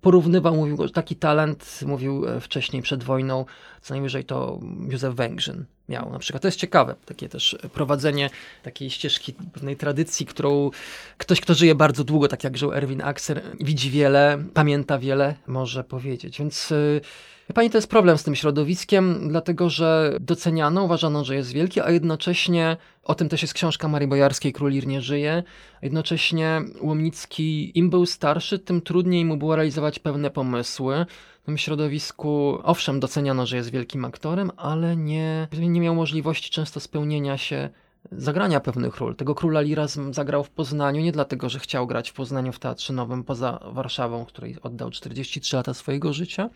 porównywał, 0.00 0.56
mówił, 0.56 0.76
że 0.82 0.92
taki 0.92 1.16
talent, 1.16 1.80
mówił 1.86 2.28
e, 2.28 2.40
wcześniej 2.40 2.82
przed 2.82 3.04
wojną, 3.04 3.44
co 3.82 3.94
najwyżej 3.94 4.24
to 4.24 4.60
Józef 4.90 5.14
Węgrzyn 5.14 5.64
miał 5.88 6.10
na 6.12 6.18
przykład. 6.18 6.42
To 6.42 6.48
jest 6.48 6.58
ciekawe, 6.58 6.94
takie 7.06 7.28
też 7.28 7.58
prowadzenie 7.72 8.30
takiej 8.62 8.90
ścieżki 8.90 9.32
pewnej 9.32 9.76
tradycji, 9.76 10.26
którą 10.26 10.70
ktoś, 11.18 11.40
kto 11.40 11.54
żyje 11.54 11.74
bardzo 11.74 12.04
długo, 12.04 12.28
tak 12.28 12.44
jak 12.44 12.56
żył 12.56 12.72
Erwin 12.72 13.02
Akser, 13.02 13.42
widzi 13.60 13.90
wiele, 13.90 14.44
pamięta 14.54 14.98
wiele, 14.98 15.34
może 15.46 15.84
powiedzieć. 15.84 16.38
Więc 16.38 16.72
e, 16.72 17.00
Pani, 17.54 17.70
to 17.70 17.78
jest 17.78 17.90
problem 17.90 18.18
z 18.18 18.22
tym 18.22 18.34
środowiskiem, 18.34 19.28
dlatego 19.28 19.70
że 19.70 20.16
doceniano, 20.20 20.84
uważano, 20.84 21.24
że 21.24 21.34
jest 21.34 21.52
wielki, 21.52 21.80
a 21.80 21.90
jednocześnie, 21.90 22.76
o 23.04 23.14
tym 23.14 23.28
też 23.28 23.42
jest 23.42 23.54
książka 23.54 23.88
Marii 23.88 24.08
Bojarskiej, 24.08 24.52
Król 24.52 24.72
nie 24.72 25.00
żyje, 25.00 25.42
jednocześnie 25.82 26.60
Łomnicki, 26.80 27.78
im 27.78 27.90
był 27.90 28.06
starszy, 28.06 28.58
tym 28.58 28.80
trudniej 28.80 29.24
mu 29.24 29.36
było 29.36 29.56
realizować 29.56 29.98
pewne 29.98 30.30
pomysły. 30.30 31.06
W 31.42 31.46
tym 31.46 31.58
środowisku, 31.58 32.58
owszem, 32.62 33.00
doceniano, 33.00 33.46
że 33.46 33.56
jest 33.56 33.70
wielkim 33.70 34.04
aktorem, 34.04 34.50
ale 34.56 34.96
nie, 34.96 35.48
nie 35.58 35.80
miał 35.80 35.94
możliwości 35.94 36.50
często 36.50 36.80
spełnienia 36.80 37.38
się 37.38 37.68
zagrania 38.12 38.60
pewnych 38.60 38.96
ról. 38.96 39.16
Tego 39.16 39.34
króla 39.34 39.60
Lira 39.60 39.86
zagrał 40.10 40.44
w 40.44 40.50
Poznaniu 40.50 41.00
nie 41.00 41.12
dlatego, 41.12 41.48
że 41.48 41.58
chciał 41.58 41.86
grać 41.86 42.10
w 42.10 42.14
Poznaniu 42.14 42.52
w 42.52 42.58
Teatrze 42.58 42.92
Nowym 42.92 43.24
poza 43.24 43.60
Warszawą, 43.72 44.24
której 44.24 44.56
oddał 44.62 44.90
43 44.90 45.56
lata 45.56 45.74
swojego 45.74 46.12
życia, 46.12 46.50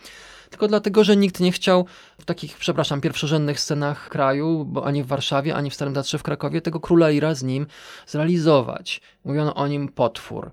tylko 0.51 0.69
dlatego, 0.69 1.05
że 1.05 1.17
nikt 1.17 1.41
nie 1.41 1.53
chciał 1.53 1.87
w 2.19 2.25
takich, 2.25 2.57
przepraszam, 2.57 3.01
pierwszorzędnych 3.01 3.61
scenach 3.61 4.09
kraju, 4.09 4.65
bo 4.65 4.87
ani 4.87 5.03
w 5.03 5.07
Warszawie, 5.07 5.55
ani 5.55 5.71
w 5.71 5.75
Starym 5.75 5.95
Teatrze 5.95 6.19
w 6.19 6.23
Krakowie, 6.23 6.61
tego 6.61 6.81
króla 6.81 7.09
Lira 7.09 7.35
z 7.35 7.43
nim 7.43 7.67
zrealizować. 8.07 9.01
Mówiono 9.25 9.55
o 9.55 9.67
nim 9.67 9.89
potwór 9.89 10.51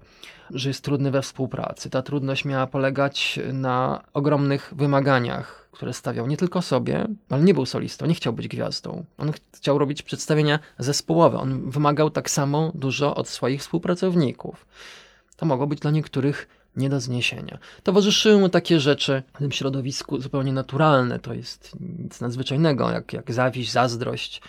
że 0.54 0.70
jest 0.70 0.84
trudny 0.84 1.12
we 1.12 1.22
współpracy. 1.22 1.90
Ta 1.90 2.02
trudność 2.02 2.46
miała 2.46 2.68
polegać 2.68 3.40
na 3.54 4.04
ogromnych 4.14 4.74
wymaganiach 4.76 5.59
które 5.72 5.94
stawiał 5.94 6.28
nie 6.28 6.38
tylko 6.38 6.62
sobie, 6.62 7.08
ale 7.30 7.44
nie 7.44 7.54
był 7.54 7.66
solistą, 7.66 8.06
nie 8.06 8.16
chciał 8.16 8.34
być 8.34 8.48
gwiazdą. 8.48 9.06
On 9.18 9.32
chciał 9.56 9.78
robić 9.78 10.02
przedstawienia 10.02 10.60
zespołowe. 10.80 11.38
On 11.38 11.70
wymagał 11.70 12.10
tak 12.10 12.30
samo 12.30 12.72
dużo 12.76 13.16
od 13.16 13.28
swoich 13.28 13.62
współpracowników. 13.62 14.66
To 15.36 15.46
mogło 15.46 15.68
być 15.68 15.80
dla 15.80 15.92
niektórych 15.92 16.48
nie 16.76 16.90
do 16.90 17.00
zniesienia. 17.00 17.58
Towarzyszyły 17.84 18.40
mu 18.40 18.50
takie 18.50 18.80
rzeczy 18.80 19.24
w 19.34 19.38
tym 19.38 19.52
środowisku 19.52 20.22
zupełnie 20.22 20.54
naturalne. 20.54 21.20
To 21.20 21.34
jest 21.34 21.76
nic 22.00 22.22
nadzwyczajnego, 22.22 22.92
jak, 22.92 23.14
jak 23.14 23.32
zawiść, 23.34 23.72
zazdrość. 23.72 24.42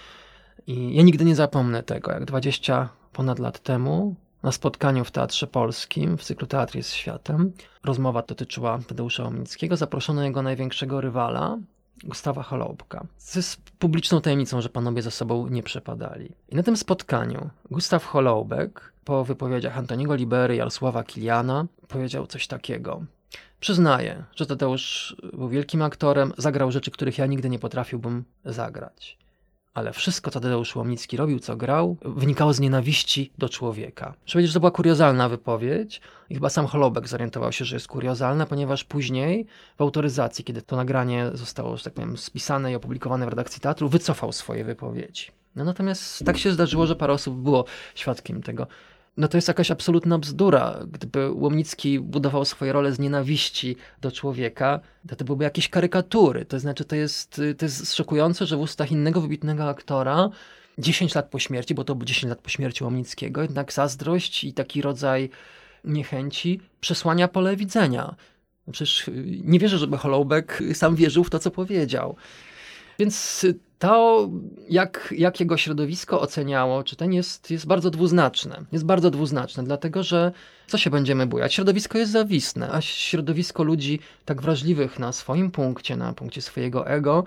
I 0.67 0.95
ja 0.95 1.03
nigdy 1.03 1.25
nie 1.25 1.35
zapomnę 1.35 1.83
tego, 1.83 2.12
jak 2.12 2.25
20 2.25 2.89
ponad 3.12 3.39
lat 3.39 3.62
temu 3.62 4.15
spotkaniu 4.50 5.04
w 5.04 5.11
Teatrze 5.11 5.47
Polskim 5.47 6.18
w 6.18 6.25
cyklu 6.25 6.47
Teatr 6.47 6.76
jest 6.76 6.92
światem. 6.92 7.52
Rozmowa 7.85 8.23
dotyczyła 8.23 8.78
Tadeusza 8.88 9.25
Omnickiego. 9.25 9.76
Zaproszono 9.76 10.25
jego 10.25 10.42
największego 10.42 11.00
rywala, 11.00 11.59
Gustawa 12.04 12.42
Holoubka. 12.42 13.06
To 13.32 13.38
jest 13.38 13.61
publiczną 13.78 14.20
tajemnicą, 14.20 14.61
że 14.61 14.68
panowie 14.68 15.02
ze 15.02 15.11
sobą 15.11 15.49
nie 15.49 15.62
przepadali. 15.62 16.32
I 16.49 16.56
na 16.56 16.62
tym 16.62 16.76
spotkaniu 16.76 17.50
Gustaw 17.70 18.04
Holoubek 18.04 18.92
po 19.04 19.25
wypowiedziach 19.25 19.78
Antoniego 19.78 20.14
Libery, 20.14 20.56
Jarosława 20.56 21.04
Kiliana 21.04 21.66
powiedział 21.88 22.26
coś 22.26 22.47
takiego. 22.47 23.04
Przyznaję, 23.61 24.25
że 24.37 24.47
Tadeusz 24.47 25.16
był 25.32 25.49
wielkim 25.49 25.82
aktorem, 25.82 26.32
zagrał 26.38 26.73
rzeczy, 26.73 26.90
których 26.90 27.18
ja 27.18 27.26
nigdy 27.26 27.50
nie 27.50 27.59
potrafiłbym 27.59 28.25
zagrać 28.44 29.18
ale 29.75 29.93
wszystko, 29.93 30.31
co 30.31 30.41
Tadeusz 30.41 30.77
Łomnicki 30.77 31.17
robił, 31.17 31.39
co 31.39 31.57
grał, 31.57 31.97
wynikało 32.05 32.53
z 32.53 32.61
nienawiści 32.61 33.33
do 33.39 33.49
człowieka. 33.49 34.15
Muszę 34.23 34.33
powiedzieć, 34.33 34.50
że 34.50 34.55
to 34.55 34.61
była 34.61 34.71
kuriozalna 34.71 35.29
wypowiedź 35.29 36.00
i 36.31 36.35
chyba 36.35 36.50
sam 36.50 36.67
Holobek 36.67 37.09
zorientował 37.09 37.53
się, 37.53 37.65
że 37.65 37.77
jest 37.77 37.89
kuriozalna, 37.89 38.47
ponieważ 38.47 38.85
później 38.85 39.47
w 39.79 39.83
autoryzacji, 39.83 40.45
kiedy 40.45 40.62
to 40.62 40.77
nagranie 40.77 41.31
zostało, 41.35 41.77
że 41.77 41.85
tak 41.85 41.95
powiem, 41.95 42.17
spisane 42.17 42.73
i 42.73 42.75
opublikowane 42.75 43.27
w 43.27 43.29
redakcji 43.29 43.61
teatru, 43.61 43.89
wycofał 43.89 44.33
swoje 44.33 44.65
wypowiedzi. 44.65 45.27
No 45.57 45.65
natomiast 45.65 46.25
tak 46.25 46.39
się 46.39 46.53
zdarzyło, 46.53 46.87
że 46.87 46.97
parę 46.97 47.12
osób 47.12 47.37
było 47.37 47.65
świadkiem 47.95 48.43
tego 48.43 48.67
no 49.17 49.29
to 49.29 49.37
jest 49.37 49.49
jakaś 49.49 49.71
absolutna 49.71 50.19
bzdura. 50.19 50.79
Gdyby 50.93 51.31
Łomnicki 51.33 52.00
budował 52.00 52.45
swoje 52.45 52.73
role 52.73 52.93
z 52.93 52.99
nienawiści 52.99 53.76
do 54.00 54.12
człowieka, 54.12 54.81
to, 55.09 55.17
to 55.17 55.25
byłyby 55.25 55.45
jakieś 55.45 55.69
karykatury. 55.69 56.45
To 56.45 56.59
znaczy, 56.59 56.85
to 56.85 56.97
jest, 56.97 57.40
to 57.59 57.64
jest 57.64 57.95
szokujące, 57.95 58.47
że 58.47 58.57
w 58.57 58.61
ustach 58.61 58.93
innego 58.93 59.21
wybitnego 59.21 59.69
aktora 59.69 60.31
10 60.79 61.14
lat 61.14 61.29
po 61.29 61.38
śmierci, 61.38 61.75
bo 61.75 61.85
to 61.85 61.95
było 61.95 62.05
10 62.05 62.31
lat 62.31 62.38
po 62.38 62.49
śmierci 62.49 62.85
Łomnickiego, 62.85 63.43
jednak 63.43 63.73
zazdrość 63.73 64.45
i 64.45 64.52
taki 64.52 64.83
rodzaj 64.83 65.31
niechęci 65.85 66.61
przesłania 66.81 67.29
pole 67.29 67.57
widzenia. 67.57 68.14
Przecież 68.73 69.11
nie 69.45 69.59
wierzę, 69.59 69.79
żeby 69.79 69.99
Holoubek 69.99 70.62
sam 70.75 70.97
wierzył 70.97 71.25
w 71.25 71.31
to, 71.31 71.38
co 71.38 71.50
powiedział. 71.50 72.17
Więc 73.00 73.47
to, 73.78 74.28
jak, 74.69 75.14
jak 75.16 75.40
jego 75.40 75.57
środowisko 75.57 76.21
oceniało 76.21 76.85
czy 76.85 76.97
ten 76.97 77.12
jest, 77.12 77.50
jest 77.50 77.66
bardzo 77.66 77.90
dwuznaczne. 77.90 78.64
Jest 78.73 78.85
bardzo 78.85 79.11
dwuznaczne, 79.11 79.64
dlatego 79.64 80.02
że 80.02 80.33
co 80.66 80.78
się 80.78 80.90
będziemy 80.90 81.26
bujać? 81.26 81.54
Środowisko 81.54 81.99
jest 81.99 82.12
zawistne, 82.12 82.73
a 82.73 82.80
środowisko 82.80 83.62
ludzi 83.62 83.99
tak 84.25 84.42
wrażliwych 84.42 84.99
na 84.99 85.12
swoim 85.12 85.50
punkcie, 85.50 85.97
na 85.97 86.12
punkcie 86.12 86.42
swojego 86.42 86.87
ego, 86.87 87.25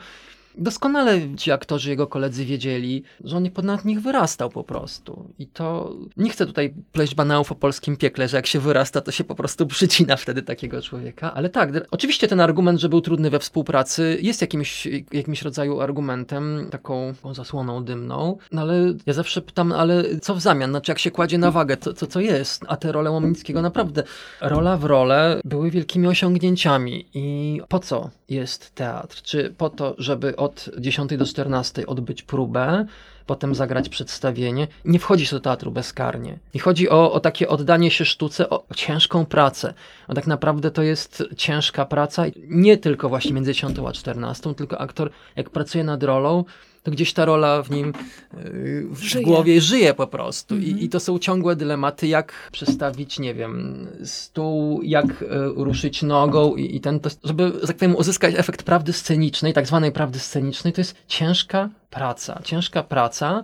Doskonale 0.58 1.36
ci 1.38 1.52
aktorzy, 1.52 1.90
jego 1.90 2.08
koledzy 2.08 2.46
wiedzieli, 2.46 3.04
że 3.24 3.38
on 3.38 3.52
ponad 3.52 3.86
nich 3.86 4.02
wyrastał 4.02 4.50
po 4.50 4.64
prostu. 4.64 5.30
I 5.40 5.48
to 5.48 5.96
nie 6.18 6.30
chcę 6.30 6.46
tutaj 6.46 6.74
pleść 6.92 7.16
banałów 7.16 7.52
o 7.52 7.56
polskim 7.56 7.98
piekle, 7.98 8.28
że 8.28 8.38
jak 8.38 8.48
się 8.48 8.60
wyrasta, 8.60 9.02
to 9.02 9.12
się 9.12 9.24
po 9.24 9.36
prostu 9.36 9.68
przycina 9.68 10.16
wtedy 10.16 10.42
takiego 10.42 10.82
człowieka. 10.82 11.34
Ale 11.34 11.50
tak, 11.50 11.70
oczywiście 11.92 12.28
ten 12.28 12.40
argument, 12.40 12.80
że 12.80 12.90
był 12.90 13.02
trudny 13.02 13.30
we 13.30 13.40
współpracy, 13.40 14.18
jest 14.22 14.42
jakimś, 14.42 14.88
jakimś 15.12 15.42
rodzaju 15.42 15.82
argumentem, 15.82 16.68
taką 16.72 17.14
zasłoną 17.32 17.84
dymną. 17.84 18.38
No 18.52 18.62
ale 18.62 18.94
ja 19.06 19.14
zawsze 19.14 19.42
pytam, 19.42 19.72
ale 19.72 20.20
co 20.20 20.36
w 20.36 20.42
zamian? 20.42 20.70
Znaczy, 20.70 20.92
jak 20.92 21.00
się 21.00 21.12
kładzie 21.12 21.38
na 21.38 21.52
wagę, 21.52 21.78
to 21.78 21.94
co 21.94 22.08
to, 22.08 22.20
jest? 22.20 22.66
A 22.68 22.78
te 22.78 22.92
role 22.92 23.12
Łomnickiego 23.12 23.62
naprawdę, 23.62 24.04
rola 24.42 24.78
w 24.78 24.84
rolę 24.84 25.42
były 25.46 25.72
wielkimi 25.72 26.08
osiągnięciami. 26.08 27.06
I 27.14 27.62
po 27.70 27.80
co 27.80 28.10
jest 28.30 28.76
teatr? 28.76 29.22
Czy 29.22 29.54
po 29.58 29.70
to, 29.70 29.96
żeby 29.98 30.36
od 30.44 30.70
10 30.78 31.18
do 31.18 31.26
14 31.26 31.88
odbyć 31.88 32.24
próbę, 32.24 32.86
potem 33.26 33.56
zagrać 33.56 33.90
przedstawienie. 33.90 34.68
Nie 34.86 35.00
wchodzi 35.00 35.26
się 35.26 35.36
do 35.36 35.40
teatru 35.40 35.72
bezkarnie. 35.72 36.40
I 36.54 36.60
chodzi 36.60 36.90
o, 36.90 37.12
o 37.12 37.20
takie 37.20 37.48
oddanie 37.48 37.92
się 37.92 38.06
sztuce, 38.06 38.50
o 38.50 38.64
ciężką 38.76 39.26
pracę. 39.26 39.74
A 40.08 40.14
tak 40.14 40.28
naprawdę 40.28 40.72
to 40.72 40.82
jest 40.82 41.24
ciężka 41.38 41.86
praca, 41.86 42.24
nie 42.48 42.78
tylko 42.78 43.10
właśnie 43.10 43.34
między 43.34 43.54
10 43.54 43.80
a 43.88 43.92
14, 43.92 44.56
tylko 44.56 44.82
aktor 44.82 45.10
jak 45.36 45.50
pracuje 45.50 45.84
nad 45.84 46.04
rolą, 46.04 46.44
to 46.84 46.92
gdzieś 46.92 47.14
ta 47.14 47.26
rola 47.26 47.64
w 47.64 47.72
nim 47.72 47.94
yy, 48.34 48.88
w 48.90 49.02
żyje. 49.02 49.26
głowie 49.26 49.62
żyje 49.62 49.94
po 49.94 50.08
prostu. 50.08 50.56
Mhm. 50.56 50.80
I, 50.80 50.84
I, 50.86 50.90
to 50.90 51.00
są 51.00 51.20
ciągłe 51.20 51.56
dylematy, 51.56 52.08
jak 52.08 52.50
przestawić, 52.52 53.20
nie 53.20 53.34
wiem, 53.34 53.88
stół, 54.04 54.82
jak 54.82 55.22
y, 55.22 55.28
ruszyć 55.56 56.04
nogą 56.04 56.56
i, 56.56 56.76
i 56.76 56.82
ten, 56.82 57.00
to, 57.00 57.10
żeby, 57.24 57.52
tak 57.68 57.78
powiem, 57.78 57.96
uzyskać 57.96 58.36
efekt 58.38 58.64
prawdy 58.64 58.94
scenicznej, 58.94 59.54
tak 59.54 59.68
zwanej 59.68 59.92
prawdy 59.92 60.20
scenicznej, 60.20 60.74
to 60.74 60.82
jest 60.82 60.96
ciężka 61.08 61.70
praca. 61.90 62.42
Ciężka 62.44 62.84
praca. 62.84 63.44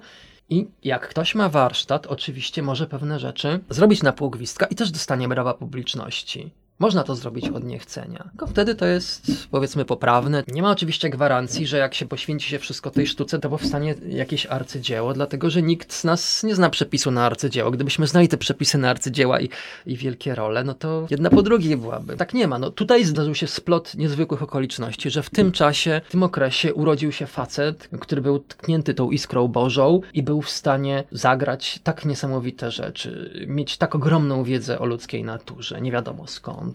I 0.50 0.67
jak 0.84 1.10
ktoś 1.10 1.36
ma 1.36 1.50
warsztat, 1.50 2.08
oczywiście 2.08 2.62
może 2.62 2.88
pewne 2.88 3.19
rzeczy 3.19 3.60
zrobić 3.69 4.03
na 4.03 4.13
pół 4.13 4.29
gwizdka 4.29 4.65
i 4.65 4.75
też 4.75 4.91
dostanie 4.91 5.27
brawa 5.27 5.53
publiczności. 5.53 6.51
Można 6.79 7.03
to 7.03 7.15
zrobić 7.15 7.50
od 7.50 7.63
niechcenia. 7.63 8.24
Tylko 8.29 8.48
wtedy 8.48 8.75
to 8.75 8.86
jest, 8.86 9.31
powiedzmy, 9.51 9.86
poprawne. 9.86 10.43
Nie 10.48 10.62
ma 10.62 10.71
oczywiście 10.71 11.09
gwarancji, 11.09 11.67
że 11.67 11.77
jak 11.77 11.93
się 11.93 12.05
poświęci 12.05 12.50
się 12.50 12.59
wszystko 12.59 12.91
tej 12.91 13.07
sztuce, 13.07 13.39
to 13.39 13.50
powstanie 13.50 13.95
jakieś 14.09 14.45
arcydzieło, 14.45 15.13
dlatego 15.13 15.50
że 15.50 15.62
nikt 15.62 15.93
z 15.93 16.03
nas 16.03 16.43
nie 16.43 16.55
zna 16.55 16.69
przepisu 16.69 17.12
na 17.12 17.25
arcydzieło. 17.25 17.71
Gdybyśmy 17.71 18.07
znali 18.07 18.27
te 18.27 18.38
przepisy 18.38 18.77
na 18.77 18.89
arcydzieła 18.89 19.41
i, 19.41 19.50
i 19.86 19.98
wielkie 19.98 20.36
role, 20.36 20.63
no 20.63 20.74
to 20.74 21.07
jedna 21.09 21.29
po 21.29 21.41
drugiej 21.41 21.77
byłaby. 21.77 22.17
Tak 22.17 22.33
nie 22.33 22.48
ma. 22.48 22.59
No 22.59 22.69
tutaj 22.69 23.05
zdarzył 23.05 23.36
się 23.36 23.48
splot 23.48 23.95
niezwykłych 23.95 24.43
okoliczności, 24.43 25.09
że 25.09 25.24
w 25.24 25.29
tym 25.29 25.51
czasie, 25.51 26.01
w 26.05 26.12
tym 26.12 26.24
okresie 26.24 26.74
urodził 26.74 27.12
się 27.12 27.27
facet, 27.27 27.89
który 28.00 28.21
był 28.21 28.39
tknięty 28.39 28.93
tą 28.93 29.12
iskrą 29.12 29.48
Bożą 29.48 30.01
i 30.13 30.24
był 30.24 30.41
w 30.41 30.50
stanie 30.50 31.03
zagrać 31.12 31.79
tak 31.83 32.05
niesamowite 32.05 32.71
rzeczy, 32.71 33.45
mieć 33.48 33.77
tak 33.77 33.95
ogromną 33.95 34.43
wiedzę 34.43 34.79
o 34.79 34.86
ludzkiej 34.86 35.24
naturze, 35.24 35.81
nie 35.81 35.91
wiadomo 35.91 36.27
skąd 36.27 36.68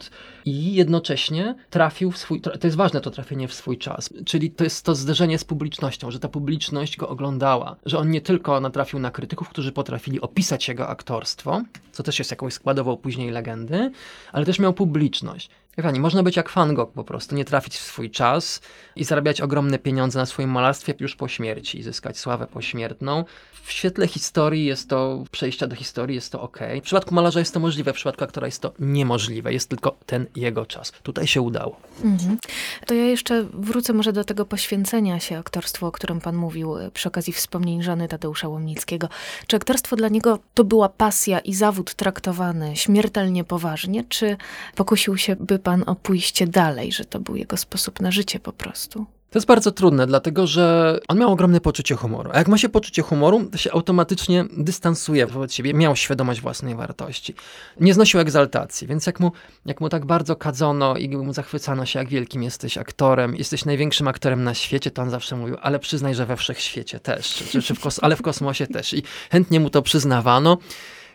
i 0.44 0.74
jednocześnie 0.74 1.54
trafił 1.70 2.10
w 2.10 2.18
swój, 2.18 2.40
to 2.40 2.50
jest 2.64 2.76
ważne 2.76 3.00
to 3.00 3.10
trafienie 3.10 3.48
w 3.48 3.54
swój 3.54 3.78
czas, 3.78 4.10
czyli 4.26 4.50
to 4.50 4.64
jest 4.64 4.84
to 4.84 4.94
zderzenie 4.94 5.38
z 5.38 5.44
publicznością, 5.44 6.10
że 6.10 6.18
ta 6.18 6.28
publiczność 6.28 6.96
go 6.96 7.08
oglądała, 7.08 7.76
że 7.86 7.98
on 7.98 8.10
nie 8.10 8.20
tylko 8.20 8.60
natrafił 8.60 8.98
na 8.98 9.10
krytyków, 9.10 9.48
którzy 9.48 9.72
potrafili 9.72 10.20
opisać 10.20 10.68
jego 10.68 10.88
aktorstwo, 10.88 11.62
co 11.92 12.02
też 12.02 12.18
jest 12.18 12.30
jakąś 12.30 12.52
składową 12.52 12.96
później 12.96 13.30
legendy, 13.30 13.90
ale 14.32 14.46
też 14.46 14.58
miał 14.58 14.72
publiczność. 14.72 15.50
Pani, 15.82 16.00
można 16.00 16.22
być 16.22 16.36
jak 16.36 16.50
Van 16.50 16.74
Gogh 16.74 16.92
po 16.92 17.04
prostu, 17.04 17.34
nie 17.34 17.44
trafić 17.44 17.74
w 17.74 17.82
swój 17.82 18.10
czas 18.10 18.60
i 18.96 19.04
zarabiać 19.04 19.40
ogromne 19.40 19.78
pieniądze 19.78 20.18
na 20.18 20.26
swoim 20.26 20.50
malarstwie 20.50 20.94
już 21.00 21.16
po 21.16 21.28
śmierci, 21.28 21.82
zyskać 21.82 22.18
sławę 22.18 22.46
pośmiertną. 22.46 23.24
W 23.64 23.72
świetle 23.72 24.06
historii 24.06 24.64
jest 24.64 24.88
to, 24.88 25.24
przejścia 25.30 25.66
do 25.66 25.76
historii 25.76 26.14
jest 26.14 26.32
to 26.32 26.42
ok. 26.42 26.58
W 26.80 26.82
przypadku 26.82 27.14
malarza 27.14 27.38
jest 27.38 27.54
to 27.54 27.60
możliwe, 27.60 27.92
w 27.92 27.96
przypadku 27.96 28.24
aktora 28.24 28.46
jest 28.46 28.62
to 28.62 28.72
niemożliwe. 28.78 29.52
Jest 29.52 29.68
tylko 29.68 29.96
ten 30.06 30.26
jego 30.36 30.66
czas. 30.66 30.92
Tutaj 31.02 31.26
się 31.26 31.40
udało. 31.40 31.76
Mhm. 32.04 32.38
To 32.86 32.94
ja 32.94 33.04
jeszcze 33.04 33.44
wrócę 33.52 33.92
może 33.92 34.12
do 34.12 34.24
tego 34.24 34.44
poświęcenia 34.44 35.20
się 35.20 35.38
aktorstwu, 35.38 35.86
o 35.86 35.92
którym 35.92 36.20
pan 36.20 36.36
mówił 36.36 36.74
przy 36.94 37.08
okazji 37.08 37.32
wspomnień 37.32 37.82
żony 37.82 38.08
Tadeusza 38.08 38.48
Łomnickiego. 38.48 39.08
Czy 39.46 39.56
aktorstwo 39.56 39.96
dla 39.96 40.08
niego 40.08 40.38
to 40.54 40.64
była 40.64 40.88
pasja 40.88 41.38
i 41.38 41.54
zawód 41.54 41.94
traktowany 41.94 42.76
śmiertelnie 42.76 43.44
poważnie, 43.44 44.04
czy 44.08 44.36
pokusił 44.74 45.16
się, 45.16 45.36
by 45.36 45.58
pan 45.64 45.84
o 45.86 45.94
pójście 45.94 46.46
dalej, 46.46 46.92
że 46.92 47.04
to 47.04 47.20
był 47.20 47.36
jego 47.36 47.56
sposób 47.56 48.00
na 48.00 48.10
życie 48.10 48.40
po 48.40 48.52
prostu? 48.52 49.06
To 49.34 49.38
jest 49.38 49.46
bardzo 49.46 49.72
trudne, 49.72 50.06
dlatego 50.06 50.46
że 50.46 50.98
on 51.08 51.18
miał 51.18 51.32
ogromne 51.32 51.60
poczucie 51.60 51.94
humoru. 51.94 52.30
A 52.34 52.38
jak 52.38 52.48
ma 52.48 52.58
się 52.58 52.68
poczucie 52.68 53.02
humoru, 53.02 53.44
to 53.44 53.58
się 53.58 53.72
automatycznie 53.72 54.44
dystansuje 54.56 55.26
wobec 55.26 55.52
siebie, 55.54 55.74
miał 55.74 55.96
świadomość 55.96 56.40
własnej 56.40 56.74
wartości. 56.74 57.34
Nie 57.80 57.94
znosił 57.94 58.20
egzaltacji, 58.20 58.86
więc 58.86 59.06
jak 59.06 59.20
mu, 59.20 59.32
jak 59.66 59.80
mu 59.80 59.88
tak 59.88 60.04
bardzo 60.04 60.36
kadzono 60.36 60.96
i 60.96 61.08
mu 61.08 61.32
zachwycano 61.32 61.86
się, 61.86 61.98
jak 61.98 62.08
wielkim 62.08 62.42
jesteś 62.42 62.78
aktorem, 62.78 63.36
jesteś 63.36 63.64
największym 63.64 64.08
aktorem 64.08 64.44
na 64.44 64.54
świecie, 64.54 64.90
to 64.90 65.02
on 65.02 65.10
zawsze 65.10 65.36
mówił, 65.36 65.56
ale 65.62 65.78
przyznaj, 65.78 66.14
że 66.14 66.26
we 66.26 66.36
wszechświecie 66.36 67.00
też, 67.00 67.34
czy, 67.34 67.62
czy 67.62 67.74
w 67.74 67.80
ale 68.02 68.16
w 68.16 68.22
kosmosie 68.22 68.66
też. 68.66 68.94
I 68.94 69.02
chętnie 69.30 69.60
mu 69.60 69.70
to 69.70 69.82
przyznawano. 69.82 70.58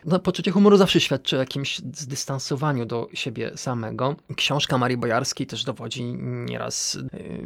No, 0.04 0.18
poczucie 0.18 0.50
humoru 0.50 0.76
zawsze 0.76 1.00
świadczy 1.00 1.36
o 1.36 1.38
jakimś 1.38 1.78
zdystansowaniu 1.78 2.86
do 2.86 3.08
siebie 3.14 3.50
samego. 3.56 4.16
Książka 4.36 4.78
Marii 4.78 4.96
Bojarskiej 4.96 5.46
też 5.46 5.64
dowodzi 5.64 6.04
nieraz. 6.22 6.94
Y, 6.94 7.00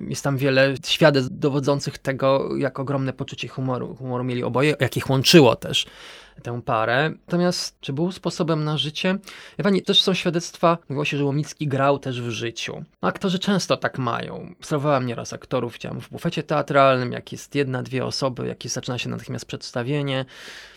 jest 0.09 0.25
tam 0.25 0.37
wiele 0.37 0.75
świadectw 0.87 1.29
dowodzących 1.33 1.99
tego, 1.99 2.57
jak 2.57 2.79
ogromne 2.79 3.13
poczucie 3.13 3.49
humoru, 3.49 3.95
humoru 3.95 4.25
mieli 4.25 4.43
oboje, 4.43 4.75
jak 4.81 4.97
ich 4.97 5.11
łączyło 5.11 5.57
też 5.57 5.87
tę 6.43 6.63
parę. 6.63 7.11
Natomiast 7.27 7.81
czy 7.81 7.93
był 7.93 8.13
sposobem 8.13 8.65
na 8.65 8.79
życie? 8.79 9.19
Ja 9.59 9.65
pani, 9.65 9.83
też 9.83 10.03
są 10.03 10.15
świadectwa, 10.15 10.79
mówiło 10.89 11.05
się, 11.05 11.17
że 11.17 11.25
Łomicki 11.25 11.69
grał 11.69 11.99
też 11.99 12.23
w 12.23 12.31
życiu. 12.31 12.85
No, 13.03 13.09
aktorzy 13.09 13.39
często 13.39 13.77
tak 13.77 13.99
mają. 13.99 14.55
Obserwowałem 14.59 15.07
nieraz 15.07 15.33
aktorów, 15.33 15.73
widziałem 15.73 16.01
w 16.01 16.11
bufecie 16.11 16.43
teatralnym, 16.43 17.13
jak 17.13 17.33
jest 17.33 17.55
jedna, 17.55 17.83
dwie 17.83 18.05
osoby, 18.05 18.47
jak 18.47 18.65
jest, 18.65 18.75
zaczyna 18.75 18.99
się 18.99 19.09
natychmiast 19.09 19.47
przedstawienie. 19.47 20.25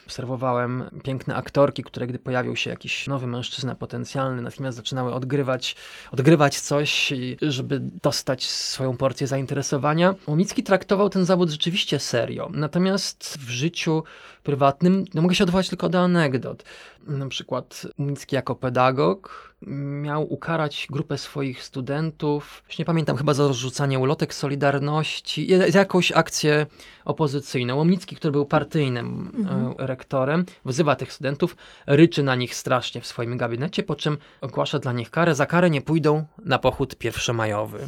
Obserwowałem 0.08 0.84
piękne 1.04 1.36
aktorki, 1.36 1.84
które 1.84 2.08
gdy 2.08 2.20
pojawił 2.20 2.56
się 2.56 2.70
jakiś 2.70 3.08
nowy 3.08 3.28
mężczyzna 3.28 3.76
potencjalny, 3.76 4.42
natychmiast 4.42 4.78
zaczynały 4.78 5.14
odgrywać, 5.14 5.76
odgrywać 6.12 6.60
coś, 6.60 7.14
żeby 7.42 7.80
dostać 7.80 8.46
swoją 8.46 8.98
porcję 8.98 9.28
zainteresowania. 9.28 10.16
Łomicki 10.28 10.64
traktował 10.64 11.10
ten 11.10 11.26
zawód 11.26 11.50
rzeczywiście 11.50 12.00
serio. 12.00 12.50
Natomiast 12.54 13.38
w 13.40 13.50
życiu 13.50 14.04
prywatnym 14.44 15.06
no 15.14 15.22
mogę 15.22 15.36
się 15.36 15.44
odwołać 15.44 15.70
tylko 15.70 15.90
do 15.90 16.00
anegdot. 16.00 16.64
Na 17.08 17.28
przykład 17.28 17.88
Łomicki 18.00 18.36
jako 18.36 18.56
pedagog 18.56 19.54
miał 20.02 20.34
ukarać 20.34 20.88
grupę 20.90 21.18
swoich 21.18 21.64
studentów, 21.64 22.64
już 22.68 22.80
nie 22.80 22.86
pamiętam, 22.86 23.18
chyba 23.18 23.34
za 23.34 23.48
rozrzucanie 23.48 24.00
ulotek 24.00 24.34
Solidarności, 24.34 25.48
jakąś 25.74 26.12
akcję 26.12 26.66
opozycyjną. 27.06 27.76
Łomnicki, 27.76 28.16
który 28.16 28.32
był 28.32 28.46
partyjnym 28.46 29.32
mhm. 29.38 29.74
E, 29.80 29.88
rektorem, 29.88 30.46
wzywa 30.66 30.96
tych 30.96 31.14
studentów, 31.14 31.56
ryczy 31.88 32.24
na 32.24 32.36
nich 32.36 32.56
strasznie 32.56 33.02
w 33.02 33.08
swoim 33.08 33.38
gabinecie, 33.38 33.84
po 33.84 33.96
czym 33.96 34.18
ogłasza 34.42 34.80
dla 34.80 34.94
nich 34.94 35.12
karę. 35.12 35.36
Za 35.36 35.46
karę 35.46 35.70
nie 35.70 35.82
pójdą 35.82 36.26
na 36.46 36.60
pochód 36.60 36.96
pierwszomajowy. 36.96 37.80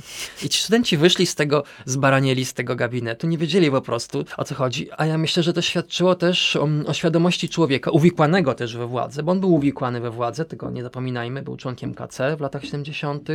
I 0.44 0.50
ci 0.50 0.62
studenci 0.62 0.98
wyszli 0.98 1.26
z 1.26 1.36
tego, 1.36 1.64
zbaranieli 1.86 2.46
z 2.46 2.54
tego 2.54 2.76
gabinetu, 2.76 3.28
nie 3.28 3.38
wiedzieli 3.38 3.72
po 3.72 3.82
prostu 3.82 4.26
o 4.38 4.44
co 4.44 4.56
chodzi. 4.56 4.90
A 4.98 5.06
ja 5.06 5.18
myślę, 5.18 5.44
że 5.44 5.54
to 5.54 5.62
świadczyło 5.62 6.16
też 6.16 6.56
o, 6.56 6.68
o 6.88 6.94
świadomości 6.94 7.50
człowieka, 7.50 7.92
uwikłanego 7.92 8.54
też 8.54 8.78
we 8.78 8.88
władzę, 8.88 9.24
bo 9.24 9.32
on 9.32 9.40
był 9.40 9.54
uwikłany 9.54 10.02
we 10.02 10.12
władzę, 10.12 10.46
tego 10.46 10.72
nie 10.72 10.84
zapominajmy, 10.84 11.42
był 11.42 11.58
członkiem 11.60 11.94
KC 11.94 12.38
w 12.38 12.42
latach 12.42 12.66
70. 12.66 13.30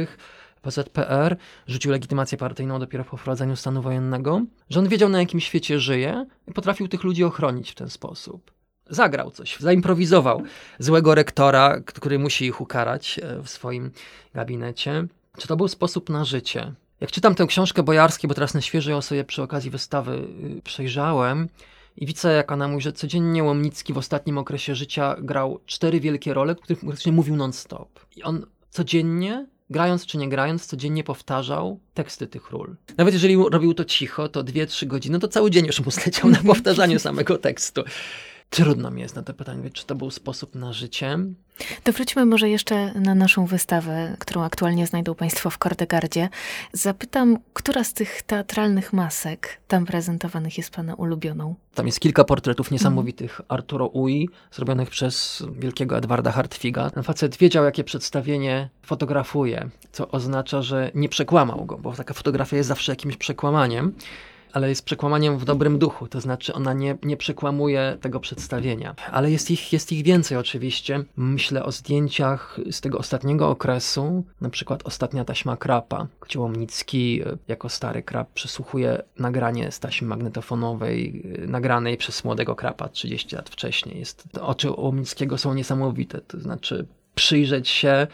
PZPR, 0.63 1.37
rzucił 1.67 1.91
legitymację 1.91 2.39
partyjną 2.39 2.79
dopiero 2.79 3.05
po 3.05 3.17
wprowadzeniu 3.17 3.57
stanu 3.57 3.83
wojennego, 3.83 4.43
że 4.71 4.81
on 4.81 4.89
wiedział 4.89 5.09
na 5.09 5.21
jakim 5.21 5.41
świecie 5.41 5.81
żyje 5.81 6.27
i 6.49 6.53
potrafił 6.53 6.89
tych 6.89 7.05
ludzi 7.05 7.25
ochronić 7.25 7.71
w 7.71 7.75
ten 7.75 7.91
sposób. 7.91 8.51
Zagrał 8.91 9.31
coś, 9.31 9.57
zaimprowizował 9.61 10.43
złego 10.79 11.15
rektora, 11.15 11.81
który 11.81 12.19
musi 12.19 12.45
ich 12.45 12.61
ukarać 12.61 13.21
e, 13.23 13.43
w 13.43 13.49
swoim 13.49 13.91
gabinecie. 14.35 15.07
Czy 15.39 15.49
to 15.49 15.57
był 15.57 15.69
sposób 15.69 16.11
na 16.11 16.25
życie? 16.25 16.73
Jak 17.01 17.11
czytam 17.11 17.35
tę 17.35 17.47
książkę 17.47 17.83
Bojarskiej, 17.83 18.29
bo 18.29 18.35
teraz 18.35 18.55
na 18.55 18.61
świeżo 18.61 18.91
ją 18.91 19.03
sobie 19.03 19.25
przy 19.25 19.43
okazji 19.43 19.71
wystawy 19.71 20.13
y, 20.59 20.63
przejrzałem, 20.65 21.49
i 21.97 22.07
widzę, 22.07 22.33
jak 22.33 22.53
ona 22.53 22.69
mówi, 22.69 22.83
że 22.83 22.93
codziennie 22.93 23.45
Łomnicki 23.45 23.93
w 23.93 23.99
ostatnim 23.99 24.39
okresie 24.39 24.75
życia 24.75 25.17
grał 25.19 25.61
cztery 25.67 26.01
wielkie 26.01 26.35
role, 26.35 26.55
których 26.55 26.81
praktycznie 26.81 27.13
mówił 27.13 27.37
non-stop. 27.37 28.07
I 28.17 28.23
on 28.23 28.47
codziennie, 28.71 29.47
grając 29.71 30.07
czy 30.07 30.19
nie 30.19 30.29
grając, 30.29 30.67
codziennie 30.67 31.05
powtarzał 31.05 31.81
teksty 31.95 32.27
tych 32.27 32.51
ról. 32.51 32.77
Nawet 32.97 33.15
jeżeli 33.15 33.37
robił 33.51 33.75
to 33.75 33.85
cicho, 33.85 34.29
to 34.29 34.43
dwie, 34.43 34.67
trzy 34.67 34.87
godziny, 34.87 35.19
to 35.19 35.29
cały 35.29 35.51
dzień 35.51 35.67
już 35.67 35.81
mu 35.81 35.91
zleciał 35.91 36.31
na 36.31 36.39
powtarzaniu 36.53 36.99
samego 36.99 37.39
tekstu. 37.39 37.83
Trudno 38.55 38.91
mi 38.91 39.01
jest 39.01 39.17
na 39.17 39.23
to 39.23 39.35
pytanie, 39.35 39.71
czy 39.71 39.87
to 39.87 39.95
był 39.95 40.11
sposób 40.11 40.55
na 40.55 40.73
życie. 40.73 41.19
To 41.83 41.93
wróćmy 41.93 42.25
może 42.25 42.49
jeszcze 42.49 42.93
na 42.95 43.15
naszą 43.15 43.47
wystawę, 43.47 44.17
którą 44.19 44.43
aktualnie 44.43 44.87
znajdą 44.87 45.15
Państwo 45.15 45.51
w 45.51 45.59
Kordegardzie. 45.59 46.29
Zapytam, 46.73 47.39
która 47.53 47.85
z 47.85 47.93
tych 47.93 48.23
teatralnych 48.23 48.93
masek 48.93 49.61
tam 49.69 49.87
prezentowanych 49.87 50.59
jest 50.59 50.71
Pana 50.71 50.95
ulubioną? 50.95 51.55
Tam 51.75 51.87
jest 51.87 52.01
kilka 52.01 52.25
portretów 52.25 52.71
niesamowitych 52.71 53.41
mm. 53.41 53.47
Arturo 53.49 53.87
Ui, 53.87 54.29
zrobionych 54.53 54.91
przez 54.91 55.43
wielkiego 55.59 55.99
Edwarda 55.99 56.33
Hartwiga. 56.33 56.91
Ten 56.91 57.03
facet 57.03 57.37
wiedział, 57.37 57.65
jakie 57.65 57.85
przedstawienie 57.85 58.69
fotografuje, 58.83 59.69
co 59.93 60.11
oznacza, 60.11 60.63
że 60.63 60.91
nie 60.95 61.09
przekłamał 61.09 61.65
go, 61.65 61.79
bo 61.79 61.93
taka 61.93 62.15
fotografia 62.15 62.57
jest 62.57 62.69
zawsze 62.69 62.93
jakimś 62.93 63.17
przekłamaniem 63.17 63.95
ale 64.55 64.69
jest 64.69 64.85
przekłamaniem 64.85 65.39
w 65.39 65.45
dobrym 65.45 65.79
duchu, 65.79 66.09
to 66.09 66.21
znaczy 66.21 66.55
ona 66.55 66.73
nie, 66.73 66.97
nie 67.03 67.17
przekłamuje 67.17 67.99
tego 68.01 68.21
przedstawienia. 68.21 68.95
Ale 69.13 69.31
jest 69.31 69.51
ich, 69.51 69.73
jest 69.73 69.93
ich 69.93 70.05
więcej 70.05 70.39
oczywiście. 70.39 71.05
Myślę 71.17 71.65
o 71.65 71.73
zdjęciach 71.73 72.61
z 72.71 72.81
tego 72.81 72.99
ostatniego 72.99 73.49
okresu, 73.49 74.25
na 74.41 74.51
przykład 74.51 74.87
ostatnia 74.87 75.25
taśma 75.25 75.57
Krapa, 75.57 76.07
gdzie 76.21 76.41
Łomnicki 76.41 77.23
e, 77.23 77.37
jako 77.49 77.69
stary 77.69 78.03
Krap 78.03 78.33
przesłuchuje 78.33 79.03
nagranie 79.19 79.73
z 79.73 79.81
taśmy 79.81 80.09
magnetofonowej, 80.09 81.23
e, 81.43 81.47
nagranej 81.47 81.97
przez 81.97 82.25
młodego 82.25 82.55
Krapa 82.55 82.89
30 82.89 83.37
lat 83.37 83.51
wcześniej. 83.51 83.99
Jest, 83.99 84.29
oczy 84.41 84.71
Łomnickiego 84.71 85.39
są 85.39 85.55
niesamowite, 85.55 86.21
to 86.21 86.41
znaczy 86.41 86.87
przyjrzeć 87.15 87.69
się, 87.69 88.07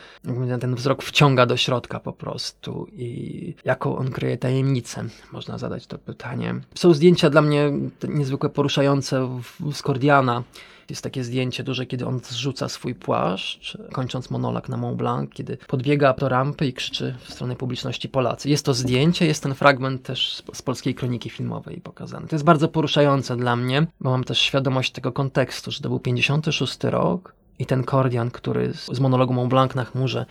ten 0.60 0.74
wzrok 0.74 1.02
wciąga 1.02 1.46
do 1.46 1.56
środka 1.56 2.00
po 2.00 2.12
prostu 2.12 2.86
i 2.92 3.54
jaką 3.64 3.96
on 3.96 4.10
kryje 4.10 4.38
tajemnicę, 4.38 5.04
można 5.32 5.58
zadać 5.58 5.86
to 5.86 5.98
pytanie. 5.98 6.54
Są 6.74 6.94
zdjęcia 6.94 7.30
dla 7.30 7.42
mnie 7.42 7.72
niezwykle 8.08 8.48
poruszające 8.48 9.40
z 9.72 9.82
Kordiana, 9.82 10.42
jest 10.90 11.02
takie 11.02 11.24
zdjęcie 11.24 11.62
duże, 11.62 11.86
kiedy 11.86 12.06
on 12.06 12.20
zrzuca 12.20 12.68
swój 12.68 12.94
płaszcz, 12.94 13.78
kończąc 13.92 14.30
monolog 14.30 14.68
na 14.68 14.76
Mont 14.76 14.96
Blanc, 14.96 15.30
kiedy 15.30 15.56
podbiega 15.56 16.12
do 16.12 16.28
rampy 16.28 16.66
i 16.66 16.72
krzyczy 16.72 17.14
w 17.24 17.32
stronę 17.32 17.56
publiczności 17.56 18.08
Polacy. 18.08 18.48
Jest 18.48 18.64
to 18.64 18.74
zdjęcie, 18.74 19.26
jest 19.26 19.42
ten 19.42 19.54
fragment 19.54 20.02
też 20.02 20.42
z 20.54 20.62
polskiej 20.62 20.94
kroniki 20.94 21.30
filmowej 21.30 21.80
pokazany. 21.80 22.26
To 22.26 22.34
jest 22.34 22.44
bardzo 22.44 22.68
poruszające 22.68 23.36
dla 23.36 23.56
mnie, 23.56 23.86
bo 24.00 24.10
mam 24.10 24.24
też 24.24 24.38
świadomość 24.38 24.92
tego 24.92 25.12
kontekstu, 25.12 25.70
że 25.70 25.80
to 25.80 25.88
był 25.88 26.00
56 26.00 26.84
rok, 26.84 27.34
i 27.60 27.66
ten 27.66 27.84
Kordian, 27.84 28.30
który 28.30 28.72
z 28.72 29.00
monologu 29.00 29.32
Mont 29.32 29.50
Blanc 29.50 29.74
na 29.74 29.84
chmurze 29.84 30.26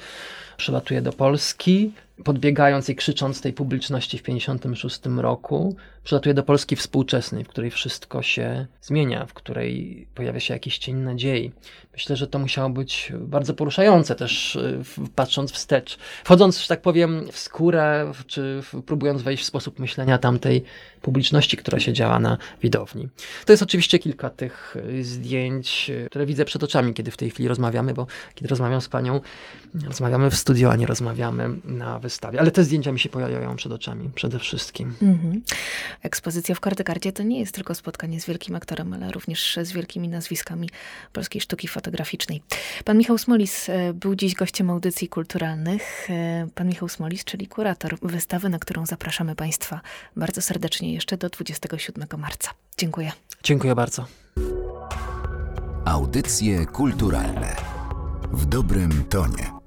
przylatuje 0.58 1.02
do 1.02 1.14
Polski, 1.14 1.92
podbiegając 2.24 2.90
i 2.90 2.96
krzycząc 2.96 3.42
tej 3.42 3.54
publiczności 3.54 4.18
w 4.18 4.24
56 4.24 5.00
roku, 5.18 5.76
przylatuje 6.10 6.34
do 6.34 6.44
Polski 6.44 6.76
współczesnej, 6.76 7.44
w 7.44 7.48
której 7.48 7.72
wszystko 7.72 8.22
się 8.22 8.68
zmienia, 8.82 9.26
w 9.26 9.34
której 9.34 10.08
pojawia 10.16 10.40
się 10.40 10.54
jakiś 10.54 10.78
cień 10.78 10.96
nadziei. 10.96 11.52
Myślę, 11.94 12.16
że 12.16 12.28
to 12.28 12.40
musiało 12.40 12.70
być 12.70 13.14
bardzo 13.20 13.54
poruszające 13.54 14.16
też 14.16 14.56
y, 14.56 14.82
patrząc 15.16 15.52
wstecz. 15.52 15.98
Wchodząc, 16.24 16.62
że 16.62 16.68
tak 16.68 16.82
powiem, 16.82 17.26
w 17.32 17.40
skórę, 17.40 18.12
czy 18.28 18.62
próbując 18.86 19.22
wejść 19.22 19.44
w 19.44 19.46
sposób 19.46 19.80
myślenia 19.80 20.18
tamtej 20.18 20.64
publiczności, 21.02 21.58
która 21.58 21.80
siedziała 21.80 22.20
na 22.20 22.38
widowni. 22.62 23.10
To 23.46 23.54
jest 23.54 23.64
oczywiście 23.64 24.00
kilka 24.00 24.30
tych 24.30 24.76
y, 24.76 25.04
zdjęć, 25.04 25.90
y, 25.90 26.08
które 26.10 26.26
widzę 26.26 26.46
przed 26.46 26.64
oczami, 26.64 26.94
kiedy 26.94 27.12
w 27.12 27.18
tej 27.18 27.30
chwili 27.30 27.50
rozmawiamy, 27.50 27.94
bo 27.94 28.08
kiedy 28.36 28.50
rozmawiam 28.50 28.82
z 28.82 28.90
panią, 28.90 29.22
rozmawiamy 29.88 30.32
w 30.32 30.36
studio, 30.36 30.72
a 30.72 30.76
nie 30.76 30.86
rozmawiamy 30.86 31.50
na 31.64 32.00
wystawie. 32.00 32.40
Ale 32.40 32.52
te 32.52 32.64
zdjęcia 32.64 32.92
mi 32.92 33.00
się 33.00 33.10
pojawiają 33.10 33.56
przed 33.56 33.72
oczami 33.72 34.10
przede 34.16 34.40
wszystkim. 34.40 34.96
Mhm. 35.02 35.42
Ekspozycja 36.04 36.56
w 36.56 36.60
Kordegardzie 36.60 37.12
to 37.12 37.24
nie 37.24 37.40
jest 37.40 37.56
tylko 37.56 37.76
spotkanie 37.76 38.22
z 38.22 38.26
wielkim 38.26 38.56
aktorem, 38.56 38.94
ale 38.94 39.12
również 39.12 39.60
z 39.64 39.72
wielkimi 39.72 40.10
nazwiskami 40.10 40.70
polskiej 41.14 41.42
sztuki 41.42 41.68
fotograficznej. 41.68 42.42
Pan 42.86 42.98
Michał 42.98 43.18
Smolis 43.18 43.70
e, 43.70 43.94
był 43.94 44.16
dziś 44.16 44.36
gościem 44.36 44.70
audycji 44.70 45.08
kulturalnych. 45.10 46.10
E, 46.10 46.48
pan 46.56 46.68
Michał 46.68 46.90
Smolis, 46.90 47.24
czyli 47.24 47.48
kurator 47.48 47.98
wystawy, 48.02 48.50
na 48.50 48.60
którą 48.60 48.86
zapraszamy 48.86 49.36
Państwa 49.36 49.82
bardzo 50.16 50.42
serdecznie 50.42 50.94
jeszcze 50.94 51.18
do 51.18 51.30
27 51.30 52.08
marca. 52.18 52.50
Dziękuję. 52.78 53.12
Dziękuję 53.44 53.76
bardzo. 53.76 54.06
Audycje 55.86 56.66
kulturalne 56.66 57.56
w 58.32 58.46
dobrym 58.46 59.04
tonie. 59.04 59.59